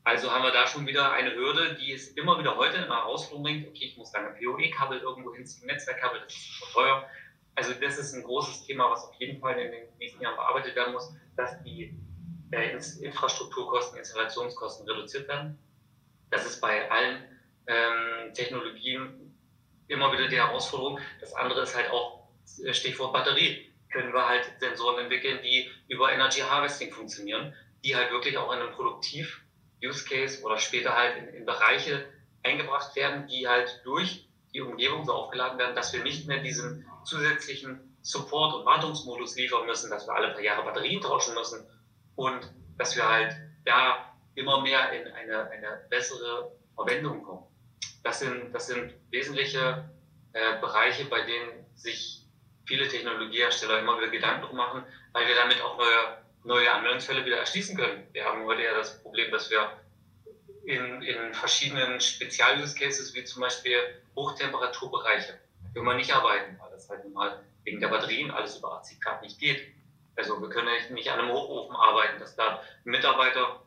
Also 0.04 0.32
haben 0.32 0.44
wir 0.44 0.52
da 0.52 0.68
schon 0.68 0.86
wieder 0.86 1.14
eine 1.14 1.34
Hürde, 1.34 1.76
die 1.76 1.94
es 1.94 2.10
immer 2.10 2.38
wieder 2.38 2.58
heute 2.58 2.76
in 2.76 2.84
der 2.84 2.92
Herausforderung 2.92 3.44
bringt. 3.44 3.68
Okay, 3.68 3.86
ich 3.86 3.98
muss 3.98 4.12
da 4.12 4.20
ein 4.20 4.36
PoE-Kabel 4.36 5.00
irgendwo 5.00 5.34
hinziehen, 5.34 5.68
Netzwerkkabel, 5.68 6.20
das 6.22 6.34
ist 6.34 6.60
super 6.60 6.72
teuer. 6.74 7.10
Also 7.56 7.74
das 7.74 7.98
ist 7.98 8.14
ein 8.14 8.24
großes 8.24 8.66
Thema, 8.66 8.90
was 8.92 9.06
auf 9.06 9.14
jeden 9.20 9.40
Fall 9.40 9.58
in 9.60 9.72
den 9.72 9.84
nächsten 10.00 10.22
Jahren 10.22 10.36
bearbeitet 10.36 10.76
werden 10.76 10.94
muss, 10.94 11.14
dass 11.38 11.62
die 11.64 11.96
äh, 12.52 12.72
Infrastrukturkosten, 13.02 14.00
Installationskosten 14.00 14.90
reduziert 14.90 15.28
werden. 15.28 15.58
Das 16.32 16.46
ist 16.46 16.60
bei 16.60 16.90
allen 16.92 17.24
ähm, 17.68 18.34
Technologien 18.34 19.36
immer 19.88 20.12
wieder 20.12 20.28
die 20.28 20.38
Herausforderung. 20.38 21.00
Das 21.22 21.34
andere 21.34 21.62
ist 21.62 21.76
halt 21.76 21.92
auch 21.92 22.28
äh, 22.66 22.74
Stichwort 22.74 23.14
Batterie 23.14 23.74
können 23.94 24.12
wir 24.12 24.28
halt 24.28 24.52
Sensoren 24.60 25.04
entwickeln, 25.04 25.40
die 25.44 25.70
über 25.88 26.12
Energy 26.12 26.42
Harvesting 26.42 26.92
funktionieren, 26.92 27.54
die 27.86 27.96
halt 27.96 28.12
wirklich 28.12 28.38
auch 28.38 28.52
in 28.52 28.60
einem 28.60 28.74
Produktiv-Use-Case 29.84 30.44
oder 30.44 30.58
später 30.58 30.96
halt 30.96 31.18
in, 31.18 31.28
in 31.30 31.46
Bereiche 31.46 32.06
eingebracht 32.44 32.96
werden, 32.96 33.28
die 33.28 33.48
halt 33.48 33.82
durch 33.84 34.28
die 34.54 34.62
Umgebung 34.62 35.06
so 35.06 35.14
aufgeladen 35.14 35.58
werden, 35.58 35.76
dass 35.76 35.94
wir 35.94 36.04
nicht 36.04 36.28
mehr 36.28 36.40
diesen 36.40 36.86
zusätzlichen 37.06 37.98
Support- 38.02 38.56
und 38.56 38.66
Wartungsmodus 38.66 39.36
liefern 39.36 39.66
müssen, 39.66 39.90
dass 39.90 40.08
wir 40.08 40.14
alle 40.14 40.32
paar 40.32 40.42
Jahre 40.42 40.64
Batterien 40.64 41.02
tauschen 41.02 41.34
müssen 41.34 41.66
und 42.16 42.52
dass 42.78 42.96
wir 42.96 43.08
halt 43.08 43.36
da 43.66 44.14
immer 44.36 44.62
mehr 44.62 44.92
in 44.92 45.12
eine, 45.12 45.50
eine 45.50 45.86
bessere 45.90 46.52
Verwendung 46.76 47.24
kommen. 47.24 47.46
Das 48.04 48.20
sind, 48.20 48.54
das 48.54 48.68
sind 48.68 48.94
wesentliche 49.10 49.90
äh, 50.34 50.60
Bereiche, 50.60 51.06
bei 51.06 51.22
denen 51.22 51.66
sich 51.76 52.26
viele 52.66 52.88
Technologiehersteller 52.88 53.80
immer 53.80 53.98
wieder 53.98 54.10
Gedanken 54.10 54.56
machen, 54.56 54.84
weil 55.14 55.28
wir 55.28 55.36
damit 55.36 55.62
auch 55.62 55.78
neue, 55.78 56.23
neue 56.44 56.72
Anwendungsfälle 56.72 57.26
wieder 57.26 57.38
erschließen 57.38 57.78
können. 57.78 58.08
Wir 58.12 58.26
haben 58.26 58.46
heute 58.46 58.64
ja 58.64 58.74
das 58.76 59.02
Problem, 59.02 59.32
dass 59.32 59.50
wir 59.50 59.72
in, 60.66 61.02
in 61.02 61.34
verschiedenen 61.34 62.00
Spezial-Use-Cases, 62.00 63.14
wie 63.14 63.24
zum 63.24 63.42
Beispiel 63.42 63.78
Hochtemperaturbereiche, 64.16 65.40
können 65.74 65.86
wir 65.86 65.96
nicht 65.96 66.14
arbeiten, 66.14 66.58
weil 66.60 66.72
das 66.72 66.90
halt 66.90 67.12
mal 67.14 67.44
wegen 67.64 67.80
der 67.80 67.88
Batterien 67.88 68.32
alles 68.32 68.58
über 68.58 68.74
80 68.74 69.02
Grad 69.02 69.22
nicht 69.22 69.40
geht. 69.40 69.68
Also 70.16 70.40
wir 70.40 70.50
können 70.50 70.70
nicht 70.94 71.10
an 71.10 71.20
einem 71.20 71.32
Hochofen 71.32 71.76
arbeiten, 71.76 72.20
dass 72.20 72.36
da 72.36 72.62
ein 72.86 72.92
Mitarbeiter 72.92 73.64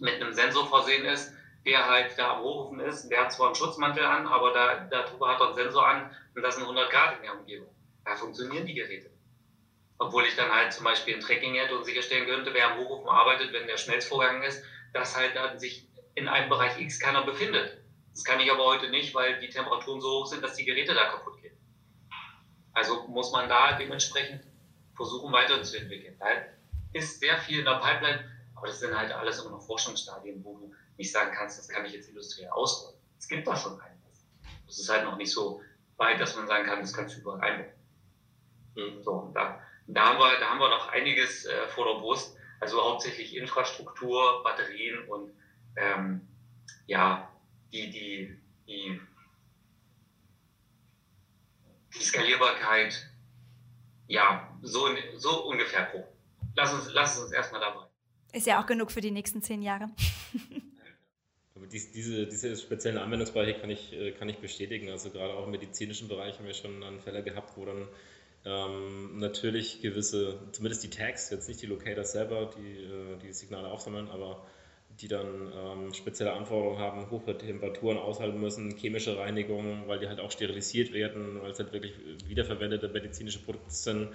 mit 0.00 0.14
einem 0.14 0.32
Sensor 0.32 0.66
versehen 0.68 1.04
ist, 1.04 1.32
der 1.66 1.86
halt 1.86 2.18
da 2.18 2.36
am 2.36 2.42
Hochofen 2.42 2.80
ist, 2.80 3.08
der 3.08 3.22
hat 3.22 3.32
zwar 3.32 3.48
einen 3.48 3.54
Schutzmantel 3.54 4.04
an, 4.04 4.26
aber 4.26 4.52
da, 4.52 4.88
darüber 4.90 5.28
hat 5.28 5.40
er 5.40 5.48
einen 5.48 5.54
Sensor 5.54 5.86
an 5.86 6.16
und 6.34 6.42
das 6.42 6.54
sind 6.54 6.64
100 6.64 6.90
Grad 6.90 7.16
in 7.18 7.22
der 7.22 7.38
Umgebung 7.38 7.68
da 8.04 8.16
funktionieren 8.16 8.66
die 8.66 8.74
Geräte. 8.74 9.10
Obwohl 10.02 10.24
ich 10.26 10.34
dann 10.34 10.50
halt 10.50 10.72
zum 10.72 10.82
Beispiel 10.82 11.14
ein 11.14 11.20
Tracking 11.20 11.54
hätte 11.54 11.76
und 11.76 11.84
sicherstellen 11.84 12.26
könnte, 12.26 12.52
wer 12.52 12.72
am 12.72 12.78
Hochofen 12.78 13.08
arbeitet, 13.08 13.52
wenn 13.52 13.68
der 13.68 13.76
Schmelzvorgang 13.76 14.42
ist, 14.42 14.64
dass 14.92 15.16
halt 15.16 15.36
dann 15.36 15.60
sich 15.60 15.86
in 16.16 16.26
einem 16.26 16.48
Bereich 16.48 16.76
X 16.80 16.98
keiner 16.98 17.24
befindet. 17.24 17.78
Das 18.12 18.24
kann 18.24 18.40
ich 18.40 18.50
aber 18.50 18.64
heute 18.64 18.90
nicht, 18.90 19.14
weil 19.14 19.38
die 19.38 19.48
Temperaturen 19.48 20.00
so 20.00 20.20
hoch 20.20 20.26
sind, 20.26 20.42
dass 20.42 20.56
die 20.56 20.64
Geräte 20.64 20.92
da 20.92 21.04
kaputt 21.04 21.40
gehen. 21.40 21.56
Also 22.72 23.06
muss 23.06 23.30
man 23.30 23.48
da 23.48 23.78
dementsprechend 23.78 24.42
versuchen 24.96 25.32
weiterzuentwickeln. 25.32 26.16
Da 26.18 26.26
ist 26.92 27.20
sehr 27.20 27.38
viel 27.38 27.60
in 27.60 27.64
der 27.64 27.78
Pipeline, 27.78 28.28
aber 28.56 28.66
das 28.66 28.80
sind 28.80 28.98
halt 28.98 29.12
alles 29.12 29.38
immer 29.38 29.50
noch 29.50 29.62
Forschungsstadien, 29.64 30.44
wo 30.44 30.58
du 30.58 30.74
nicht 30.96 31.12
sagen 31.12 31.30
kannst, 31.32 31.60
das 31.60 31.68
kann 31.68 31.84
ich 31.86 31.92
jetzt 31.92 32.08
industriell 32.08 32.50
ausrollen. 32.50 32.98
Es 33.20 33.28
gibt 33.28 33.46
da 33.46 33.54
schon 33.54 33.80
einiges. 33.80 34.26
Das 34.66 34.80
ist 34.80 34.88
halt 34.88 35.04
noch 35.04 35.16
nicht 35.16 35.30
so 35.30 35.62
weit, 35.96 36.20
dass 36.20 36.34
man 36.34 36.48
sagen 36.48 36.66
kann, 36.66 36.80
das 36.80 36.92
kannst 36.92 37.14
du 37.16 37.20
überall 37.20 37.40
einbauen. 37.40 37.72
Mhm. 38.74 39.02
So, 39.04 39.30
da, 39.32 39.60
da, 39.94 40.06
haben 40.06 40.18
wir, 40.18 40.38
da 40.40 40.50
haben 40.50 40.58
wir 40.58 40.68
noch 40.68 40.88
einiges 40.88 41.46
äh, 41.46 41.68
vor 41.68 41.86
der 41.86 42.00
Brust. 42.00 42.36
Also 42.60 42.82
hauptsächlich 42.82 43.36
Infrastruktur, 43.36 44.42
Batterien 44.44 45.08
und 45.08 45.32
ähm, 45.76 46.28
ja, 46.86 47.28
die, 47.72 47.90
die, 47.90 48.38
die 48.68 49.00
die 51.94 52.02
Skalierbarkeit, 52.02 53.08
ja, 54.06 54.48
so, 54.62 54.88
so 55.16 55.44
ungefähr 55.44 55.86
grob. 55.86 56.08
Lass 56.54 56.72
uns, 56.72 56.90
lass 56.92 57.18
uns 57.18 57.32
erstmal 57.32 57.60
dabei. 57.60 57.86
Ist 58.32 58.46
ja 58.46 58.60
auch 58.60 58.66
genug 58.66 58.90
für 58.92 59.00
die 59.00 59.10
nächsten 59.10 59.42
zehn 59.42 59.62
Jahre. 59.62 59.90
Aber 61.54 61.66
dies, 61.66 61.92
diese, 61.92 62.26
diese 62.26 62.56
speziellen 62.56 62.98
Anwendungsbereiche 62.98 63.60
kann 63.60 63.70
ich, 63.70 63.92
äh, 63.92 64.12
kann 64.12 64.28
ich 64.28 64.38
bestätigen. 64.38 64.90
Also 64.90 65.10
gerade 65.10 65.34
auch 65.34 65.44
im 65.44 65.50
medizinischen 65.50 66.08
Bereich 66.08 66.38
haben 66.38 66.46
wir 66.46 66.54
schon 66.54 66.80
dann 66.80 67.00
Fälle 67.00 67.22
gehabt, 67.22 67.56
wo 67.56 67.64
dann 67.64 67.88
ähm, 68.44 69.18
natürlich 69.18 69.80
gewisse, 69.80 70.38
zumindest 70.52 70.82
die 70.82 70.90
Tags, 70.90 71.30
jetzt 71.30 71.48
nicht 71.48 71.62
die 71.62 71.66
Locators 71.66 72.12
selber, 72.12 72.50
die 72.56 72.84
äh, 72.84 73.16
die 73.18 73.32
Signale 73.32 73.68
aufsammeln, 73.68 74.08
aber 74.10 74.44
die 75.00 75.08
dann 75.08 75.52
ähm, 75.54 75.94
spezielle 75.94 76.32
Anforderungen 76.32 76.78
haben, 76.78 77.10
hohe 77.10 77.38
Temperaturen 77.38 77.98
aushalten 77.98 78.40
müssen, 78.40 78.76
chemische 78.76 79.16
Reinigung, 79.16 79.88
weil 79.88 79.98
die 79.98 80.08
halt 80.08 80.20
auch 80.20 80.30
sterilisiert 80.30 80.92
werden, 80.92 81.40
weil 81.42 81.52
es 81.52 81.58
halt 81.58 81.72
wirklich 81.72 81.94
wiederverwendete 82.26 82.88
medizinische 82.88 83.38
Produkte 83.38 83.70
sind. 83.70 84.12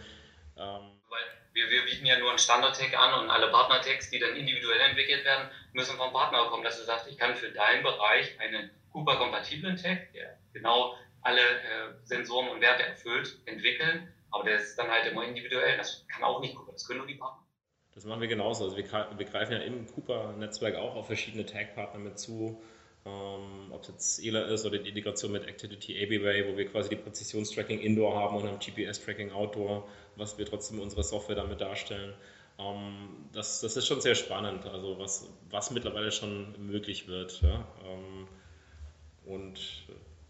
Ähm 0.58 0.92
weil 1.10 1.24
wir, 1.54 1.70
wir, 1.70 1.86
bieten 1.86 2.06
ja 2.06 2.20
nur 2.20 2.30
einen 2.30 2.38
Standard-Tag 2.38 2.94
an 2.96 3.24
und 3.24 3.30
alle 3.30 3.50
Partner-Tags, 3.50 4.12
die 4.12 4.20
dann 4.20 4.36
individuell 4.36 4.80
entwickelt 4.82 5.26
werden, 5.26 5.50
müssen 5.74 5.98
vom 5.98 6.12
Partner 6.12 6.46
kommen, 6.50 6.64
dass 6.64 6.78
du 6.78 6.84
sagst, 6.84 7.08
ich 7.08 7.18
kann 7.18 7.36
für 7.36 7.50
deinen 7.50 7.82
Bereich 7.82 8.40
einen 8.40 8.70
Cooper-kompatiblen 8.92 9.78
Tag, 9.78 10.14
der 10.14 10.38
genau 10.54 10.96
alle 11.22 11.42
äh, 11.42 11.94
Sensoren 12.04 12.50
und 12.50 12.62
Werte 12.62 12.84
erfüllt, 12.84 13.40
entwickeln, 13.46 14.14
aber 14.32 14.44
der 14.44 14.60
ist 14.60 14.76
dann 14.78 14.90
halt 14.90 15.12
immer 15.12 15.26
individuell. 15.26 15.78
Das 15.78 16.06
kann 16.08 16.24
auch 16.24 16.40
nicht 16.42 16.56
Cooper, 16.56 16.72
das 16.72 16.88
können 16.88 17.00
nur 17.00 17.08
die 17.08 17.16
Partner. 17.16 17.44
Das 17.94 18.06
machen 18.06 18.22
wir 18.22 18.28
genauso. 18.28 18.66
Also 18.66 18.78
wir, 18.78 18.86
wir 18.86 19.26
greifen 19.26 19.54
ja 19.54 19.60
im 19.60 19.88
Cooper-Netzwerk 19.88 20.76
auch 20.76 20.96
auf 20.96 21.08
verschiedene 21.08 21.46
Tag-Partner 21.46 22.00
mit 22.00 22.20
zu. 22.20 22.62
Ähm, 23.06 23.72
ob 23.72 23.82
es 23.84 23.88
jetzt 23.88 24.24
ELA 24.24 24.42
ist 24.42 24.66
oder 24.66 24.78
die 24.78 24.90
Integration 24.90 25.32
mit 25.32 25.48
Activity 25.48 26.04
ABWay, 26.04 26.52
wo 26.52 26.58
wir 26.58 26.68
quasi 26.68 26.90
die 26.90 26.98
Präzisionstracking 26.98 27.80
Indoor 27.80 28.16
haben 28.16 28.36
und 28.36 28.44
haben 28.44 28.60
GPS-Tracking 28.60 29.32
Outdoor, 29.32 29.88
was 30.16 30.38
wir 30.38 30.46
trotzdem 30.46 30.80
unsere 30.80 31.04
Software 31.04 31.36
damit 31.36 31.62
darstellen. 31.62 32.14
Ähm, 32.60 33.30
das, 33.34 33.62
das 33.62 33.78
ist 33.78 33.88
schon 33.88 34.02
sehr 34.02 34.16
spannend, 34.16 34.66
also 34.66 35.00
was, 35.00 35.30
was 35.50 35.72
mittlerweile 35.72 36.12
schon 36.12 36.54
möglich 36.68 37.08
wird. 37.08 37.42
Ja? 37.42 37.66
Ähm, 37.86 38.28
und 39.26 39.88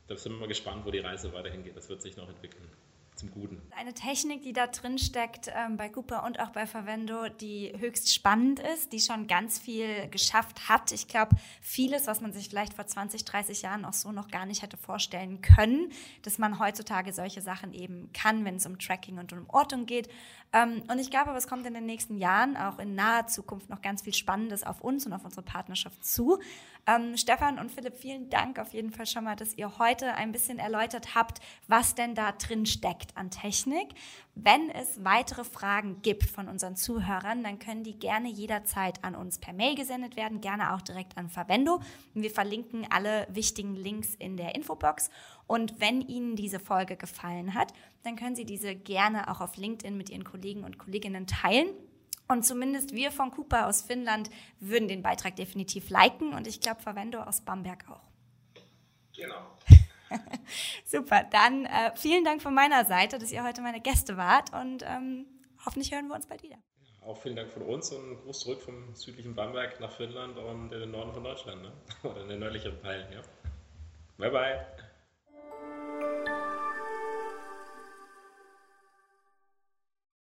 da 0.07 0.15
sind 0.15 0.33
wir 0.33 0.39
mal 0.39 0.47
gespannt, 0.47 0.86
wo 0.86 0.91
die 0.91 0.99
Reise 0.99 1.33
weiterhin 1.33 1.63
geht. 1.63 1.75
Das 1.75 1.89
wird 1.89 2.01
sich 2.01 2.15
noch 2.15 2.29
entwickeln 2.29 2.69
zum 3.17 3.32
Guten. 3.32 3.62
Eine 3.75 3.93
Technik, 3.93 4.43
die 4.43 4.53
da 4.53 4.67
drin 4.67 4.97
steckt 4.97 5.51
ähm, 5.53 5.77
bei 5.77 5.89
Cooper 5.89 6.23
und 6.23 6.39
auch 6.39 6.49
bei 6.49 6.67
Verwendo, 6.67 7.27
die 7.30 7.73
höchst 7.77 8.13
spannend 8.13 8.60
ist, 8.60 8.93
die 8.93 8.99
schon 8.99 9.27
ganz 9.27 9.60
viel 9.60 10.08
geschafft 10.10 10.69
hat. 10.69 10.91
Ich 10.91 11.08
glaube, 11.08 11.36
vieles, 11.62 12.08
was 12.08 12.21
man 12.21 12.32
sich 12.32 12.49
vielleicht 12.49 12.73
vor 12.73 12.86
20, 12.86 13.25
30 13.25 13.63
Jahren 13.63 13.86
auch 13.86 13.93
so 13.93 14.12
noch 14.12 14.30
gar 14.30 14.45
nicht 14.45 14.62
hätte 14.62 14.77
vorstellen 14.77 15.41
können, 15.41 15.91
dass 16.21 16.38
man 16.38 16.60
heutzutage 16.60 17.12
solche 17.12 17.41
Sachen 17.41 17.73
eben 17.73 18.12
kann, 18.13 18.45
wenn 18.45 18.56
es 18.56 18.65
um 18.65 18.80
Tracking 18.80 19.17
und 19.17 19.34
um 19.34 19.49
Ortung 19.49 19.86
geht. 19.86 20.10
Ähm, 20.53 20.84
und 20.89 20.99
ich 20.99 21.10
glaube, 21.10 21.32
es 21.32 21.47
kommt 21.47 21.65
in 21.65 21.73
den 21.73 21.86
nächsten 21.86 22.17
Jahren, 22.17 22.56
auch 22.56 22.80
in 22.80 22.95
naher 22.95 23.27
Zukunft, 23.27 23.69
noch 23.69 23.82
ganz 23.82 24.03
viel 24.03 24.13
Spannendes 24.13 24.63
auf 24.63 24.82
uns 24.82 25.06
und 25.06 25.13
auf 25.13 25.25
unsere 25.25 25.43
Partnerschaft 25.43 26.06
zu. 26.06 26.39
Ähm, 26.86 27.17
Stefan 27.17 27.60
und 27.60 27.69
Philipp, 27.69 27.97
vielen 27.97 28.30
Dank 28.30 28.60
auf 28.60 28.73
jeden 28.73 28.91
Fall 28.91 29.06
schon 29.06 29.25
mal, 29.25 29.36
dass 29.36 29.58
ihr 29.58 29.77
heute 29.77 30.13
ein 30.13 30.32
bisschen 30.32 30.58
erläutert 30.58 31.15
habt, 31.15 31.39
was 31.67 31.95
denn 31.95 32.15
da 32.15 32.32
drin 32.32 32.65
steckt 32.65 33.06
an 33.15 33.31
Technik. 33.31 33.89
Wenn 34.35 34.69
es 34.69 35.03
weitere 35.03 35.43
Fragen 35.43 36.01
gibt 36.01 36.23
von 36.23 36.47
unseren 36.47 36.75
Zuhörern, 36.75 37.43
dann 37.43 37.59
können 37.59 37.83
die 37.83 37.97
gerne 37.97 38.29
jederzeit 38.29 39.03
an 39.03 39.15
uns 39.15 39.37
per 39.37 39.53
Mail 39.53 39.75
gesendet 39.75 40.15
werden, 40.15 40.41
gerne 40.41 40.73
auch 40.73 40.81
direkt 40.81 41.17
an 41.17 41.29
Verwendo. 41.29 41.81
Wir 42.13 42.31
verlinken 42.31 42.85
alle 42.89 43.27
wichtigen 43.29 43.75
Links 43.75 44.15
in 44.15 44.37
der 44.37 44.55
Infobox. 44.55 45.09
Und 45.47 45.79
wenn 45.79 46.01
Ihnen 46.01 46.35
diese 46.35 46.59
Folge 46.59 46.97
gefallen 46.97 47.53
hat, 47.53 47.73
dann 48.03 48.15
können 48.15 48.35
Sie 48.35 48.45
diese 48.45 48.75
gerne 48.75 49.31
auch 49.31 49.41
auf 49.41 49.55
LinkedIn 49.57 49.95
mit 49.95 50.09
Ihren 50.09 50.23
Kollegen 50.23 50.63
und 50.63 50.77
Kolleginnen 50.77 51.27
teilen. 51.27 51.69
Und 52.27 52.45
zumindest 52.45 52.93
wir 52.93 53.11
von 53.11 53.31
Cooper 53.31 53.67
aus 53.67 53.81
Finnland 53.81 54.29
würden 54.59 54.87
den 54.87 55.01
Beitrag 55.01 55.35
definitiv 55.35 55.89
liken 55.89 56.33
und 56.33 56.45
ich 56.45 56.59
glaube 56.59 56.81
Verwendo 56.81 57.21
aus 57.21 57.41
Bamberg 57.41 57.85
auch. 57.89 58.01
Genau. 59.15 59.57
Super, 60.85 61.23
dann 61.31 61.65
äh, 61.65 61.91
vielen 61.95 62.23
Dank 62.23 62.41
von 62.41 62.53
meiner 62.53 62.85
Seite, 62.85 63.19
dass 63.19 63.31
ihr 63.31 63.43
heute 63.43 63.61
meine 63.61 63.81
Gäste 63.81 64.17
wart 64.17 64.53
und 64.53 64.83
ähm, 64.83 65.25
hoffentlich 65.65 65.91
hören 65.93 66.07
wir 66.07 66.15
uns 66.15 66.27
bald 66.27 66.43
wieder. 66.43 66.57
Auch 67.01 67.17
vielen 67.17 67.37
Dank 67.37 67.49
von 67.49 67.61
uns 67.61 67.91
und 67.91 68.03
einen 68.03 68.17
Gruß 68.17 68.39
zurück 68.39 68.61
vom 68.61 68.93
südlichen 68.93 69.33
Bamberg 69.33 69.79
nach 69.79 69.91
Finnland 69.91 70.37
und 70.37 70.73
in 70.73 70.79
den 70.81 70.91
Norden 70.91 71.13
von 71.13 71.23
Deutschland, 71.23 71.61
ne? 71.61 71.71
oder 72.03 72.21
in 72.21 72.29
den 72.29 72.39
nördlichen 72.39 72.81
Teil. 72.81 73.07
Ja. 73.13 73.21
Bye, 74.17 74.31
bye. 74.31 74.76